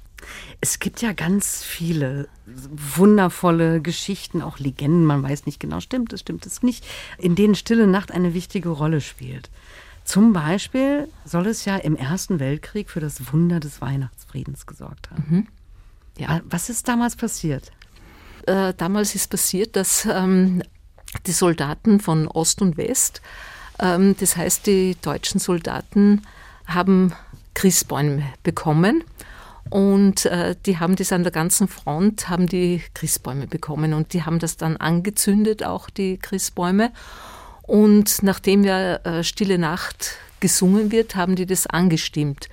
Es 0.61 0.79
gibt 0.79 1.03
ja 1.03 1.13
ganz 1.13 1.65
viele 1.65 2.29
wundervolle 2.47 3.81
Geschichten, 3.81 4.43
auch 4.43 4.59
Legenden, 4.59 5.05
man 5.05 5.23
weiß 5.23 5.47
nicht 5.47 5.59
genau, 5.59 5.81
stimmt 5.81 6.13
es, 6.13 6.21
stimmt 6.21 6.47
es 6.47 6.63
nicht, 6.63 6.85
in 7.19 7.35
denen 7.35 7.55
Stille 7.55 7.87
Nacht 7.87 8.13
eine 8.13 8.35
wichtige 8.35 8.69
Rolle 8.69 9.01
spielt. 9.01 9.51
Zum 10.05 10.33
Beispiel 10.33 11.09
soll 11.25 11.47
es 11.47 11.65
ja 11.65 11.77
im 11.77 11.97
Ersten 11.97 12.41
Weltkrieg 12.41 12.91
für 12.91 13.01
das 13.01 13.33
Wunder 13.33 13.61
des 13.61 13.81
Weihnachtsfriedens 13.81 14.67
gesorgt 14.67 15.11
haben. 15.11 15.25
Mhm. 15.29 15.47
Ja. 16.19 16.39
Äh, 16.39 16.41
was 16.45 16.69
ist 16.69 16.89
damals 16.89 17.17
passiert? 17.17 17.73
Äh, 18.47 18.75
damals 18.77 19.15
ist 19.15 19.31
passiert, 19.31 19.77
dass 19.77 20.05
ähm, 20.05 20.63
die 21.27 21.33
Soldaten 21.33 22.01
von 22.01 22.27
Ost 22.29 22.61
und 22.63 22.77
West, 22.77 23.23
ähm, 23.79 24.17
das 24.19 24.37
heißt 24.37 24.67
die 24.67 24.97
deutschen 25.01 25.39
Soldaten, 25.39 26.23
haben 26.67 27.13
Christbäume 27.55 28.25
bekommen 28.43 29.05
und 29.71 30.27
äh, 30.27 30.57
die 30.67 30.79
haben 30.79 30.97
das 30.97 31.13
an 31.13 31.23
der 31.23 31.33
ganzen 31.33 31.69
Front, 31.69 32.29
haben 32.29 32.47
die 32.47 32.83
Christbäume 32.95 33.47
bekommen 33.47 33.95
und 33.95 34.13
die 34.13 34.25
haben 34.25 34.39
das 34.39 34.57
dann 34.57 34.77
angezündet, 34.77 35.65
auch 35.65 35.89
die 35.89 36.19
Christbäume. 36.19 36.93
Und 37.63 38.23
nachdem 38.23 38.65
ja 38.65 38.97
äh, 38.97 39.25
Stille 39.25 39.59
Nacht 39.59 40.17
gesungen 40.41 40.91
wird, 40.91 41.15
haben 41.15 41.37
die 41.37 41.47
das 41.47 41.67
angestimmt. 41.67 42.49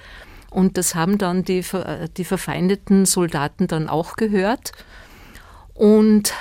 Und 0.50 0.78
das 0.78 0.96
haben 0.96 1.18
dann 1.18 1.44
die, 1.44 1.60
äh, 1.60 2.10
die 2.16 2.24
verfeindeten 2.24 3.06
Soldaten 3.06 3.68
dann 3.68 3.90
auch 3.90 4.16
gehört 4.16 4.72
und 5.74 6.34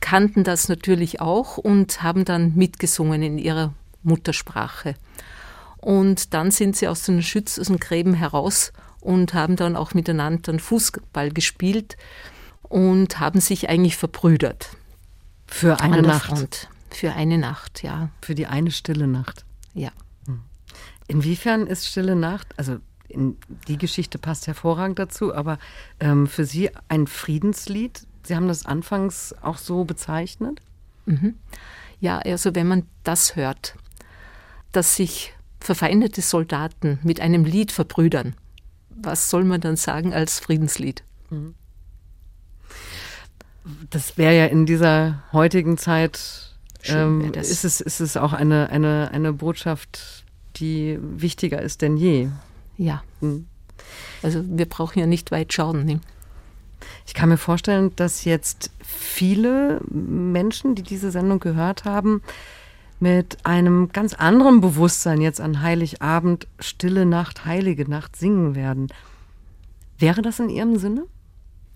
kannten 0.00 0.44
das 0.44 0.68
natürlich 0.68 1.20
auch 1.20 1.58
und 1.58 2.02
haben 2.02 2.24
dann 2.24 2.54
mitgesungen 2.54 3.22
in 3.22 3.38
ihrer 3.38 3.74
Muttersprache. 4.02 4.94
Und 5.78 6.34
dann 6.34 6.50
sind 6.50 6.76
sie 6.76 6.88
aus 6.88 7.02
den 7.02 7.22
Schütz, 7.22 7.58
aus 7.58 7.68
den 7.68 7.78
Gräben 7.78 8.14
heraus 8.14 8.72
und 9.00 9.34
haben 9.34 9.56
dann 9.56 9.76
auch 9.76 9.94
miteinander 9.94 10.42
dann 10.42 10.60
Fußball 10.60 11.30
gespielt 11.30 11.96
und 12.62 13.20
haben 13.20 13.40
sich 13.40 13.68
eigentlich 13.68 13.96
verbrüdert. 13.96 14.70
Für 15.46 15.80
eine 15.80 16.02
Nacht. 16.02 16.26
Front. 16.26 16.68
Für 16.90 17.12
eine 17.12 17.38
Nacht, 17.38 17.82
ja. 17.82 18.10
Für 18.22 18.34
die 18.34 18.46
eine 18.46 18.70
stille 18.70 19.06
Nacht. 19.06 19.44
Ja. 19.74 19.90
Hm. 20.26 20.40
Inwiefern 21.06 21.66
ist 21.66 21.86
Stille 21.86 22.16
Nacht, 22.16 22.54
also 22.56 22.78
die 23.68 23.78
Geschichte 23.78 24.18
passt 24.18 24.46
hervorragend 24.46 24.98
dazu, 24.98 25.34
aber 25.34 25.58
ähm, 26.00 26.26
für 26.26 26.44
Sie 26.44 26.70
ein 26.88 27.06
Friedenslied? 27.06 28.06
Sie 28.22 28.36
haben 28.36 28.48
das 28.48 28.66
anfangs 28.66 29.34
auch 29.40 29.56
so 29.56 29.84
bezeichnet? 29.84 30.60
Mhm. 31.06 31.34
Ja, 32.00 32.18
also 32.18 32.54
wenn 32.54 32.68
man 32.68 32.86
das 33.04 33.34
hört, 33.34 33.74
dass 34.72 34.96
sich 34.96 35.32
verfeindete 35.60 36.20
Soldaten 36.20 36.98
mit 37.02 37.20
einem 37.20 37.44
Lied 37.44 37.72
verbrüdern, 37.72 38.34
was 38.90 39.30
soll 39.30 39.44
man 39.44 39.60
dann 39.60 39.76
sagen 39.76 40.12
als 40.12 40.38
Friedenslied? 40.38 41.02
Mhm. 41.30 41.54
Das 43.90 44.16
wäre 44.16 44.36
ja 44.36 44.46
in 44.46 44.66
dieser 44.66 45.22
heutigen 45.32 45.78
Zeit 45.78 46.56
ähm, 46.90 47.32
ist, 47.34 47.64
es, 47.64 47.80
ist 47.80 48.00
es 48.00 48.16
auch 48.16 48.32
eine, 48.32 48.70
eine, 48.70 49.10
eine 49.12 49.32
Botschaft, 49.32 50.24
die 50.56 50.98
wichtiger 51.00 51.60
ist 51.62 51.82
denn 51.82 51.96
je. 51.96 52.28
Ja. 52.76 53.02
Hm. 53.20 53.46
Also 54.22 54.44
wir 54.46 54.66
brauchen 54.66 54.98
ja 54.98 55.06
nicht 55.06 55.30
weit 55.30 55.52
schauen. 55.52 55.84
Ne? 55.84 56.00
Ich 57.06 57.14
kann 57.14 57.28
mir 57.28 57.38
vorstellen, 57.38 57.94
dass 57.96 58.24
jetzt 58.24 58.70
viele 58.80 59.80
Menschen, 59.88 60.74
die 60.74 60.82
diese 60.82 61.10
Sendung 61.10 61.40
gehört 61.40 61.84
haben, 61.84 62.22
mit 63.00 63.38
einem 63.44 63.90
ganz 63.92 64.14
anderen 64.14 64.60
Bewusstsein 64.60 65.20
jetzt 65.20 65.40
an 65.40 65.62
Heiligabend 65.62 66.48
Stille 66.58 67.06
Nacht, 67.06 67.44
Heilige 67.44 67.88
Nacht 67.88 68.16
singen 68.16 68.54
werden. 68.54 68.88
Wäre 69.98 70.22
das 70.22 70.40
in 70.40 70.48
Ihrem 70.48 70.78
Sinne? 70.78 71.04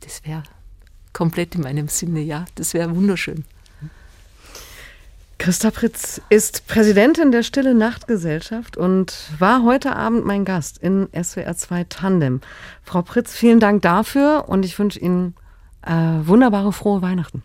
Das 0.01 0.25
wäre 0.25 0.43
komplett 1.13 1.55
in 1.55 1.63
meinem 1.63 1.89
Sinne, 1.89 2.21
ja. 2.21 2.45
Das 2.57 2.75
wäre 2.75 2.95
wunderschön. 2.95 3.45
Christa 5.43 5.73
Pritz 5.73 6.21
ist 6.29 6.69
Präsidentin 6.69 7.33
der 7.33 7.43
Stille 7.43 7.75
Nacht 7.75 8.07
Gesellschaft 8.07 8.77
und 8.77 9.13
war 9.41 9.65
heute 9.65 9.97
Abend 9.97 10.25
mein 10.25 10.45
Gast 10.45 10.79
in 10.79 11.09
SWR 11.21 11.57
2 11.57 11.83
Tandem. 11.89 12.41
Frau 12.85 13.03
Pritz, 13.03 13.33
vielen 13.33 13.59
Dank 13.59 13.83
dafür 13.83 14.45
und 14.47 14.65
ich 14.65 14.79
wünsche 14.79 15.01
Ihnen 15.01 15.35
äh, 15.85 15.91
wunderbare, 15.91 16.73
frohe 16.73 17.03
Weihnachten. 17.03 17.43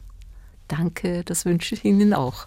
Danke, 0.67 1.23
das 1.23 1.45
wünsche 1.45 1.73
ich 1.73 1.86
Ihnen 1.86 2.13
auch. 2.13 2.45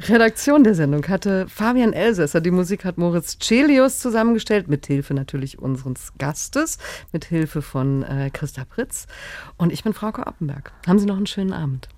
Redaktion 0.00 0.64
der 0.64 0.74
Sendung 0.74 1.08
hatte 1.08 1.48
Fabian 1.48 1.94
Elsässer. 1.94 2.42
Die 2.42 2.50
Musik 2.50 2.84
hat 2.84 2.98
Moritz 2.98 3.38
Celius 3.38 4.00
zusammengestellt, 4.00 4.68
mit 4.68 4.86
Hilfe 4.86 5.14
natürlich 5.14 5.58
unseres 5.58 6.12
Gastes, 6.18 6.76
mit 7.10 7.24
Hilfe 7.24 7.62
von 7.62 8.02
äh, 8.02 8.28
Christa 8.30 8.66
Pritz. 8.66 9.06
Und 9.56 9.72
ich 9.72 9.82
bin 9.82 9.94
Frauke 9.94 10.26
Oppenberg. 10.26 10.72
Haben 10.86 10.98
Sie 10.98 11.06
noch 11.06 11.16
einen 11.16 11.26
schönen 11.26 11.54
Abend. 11.54 11.88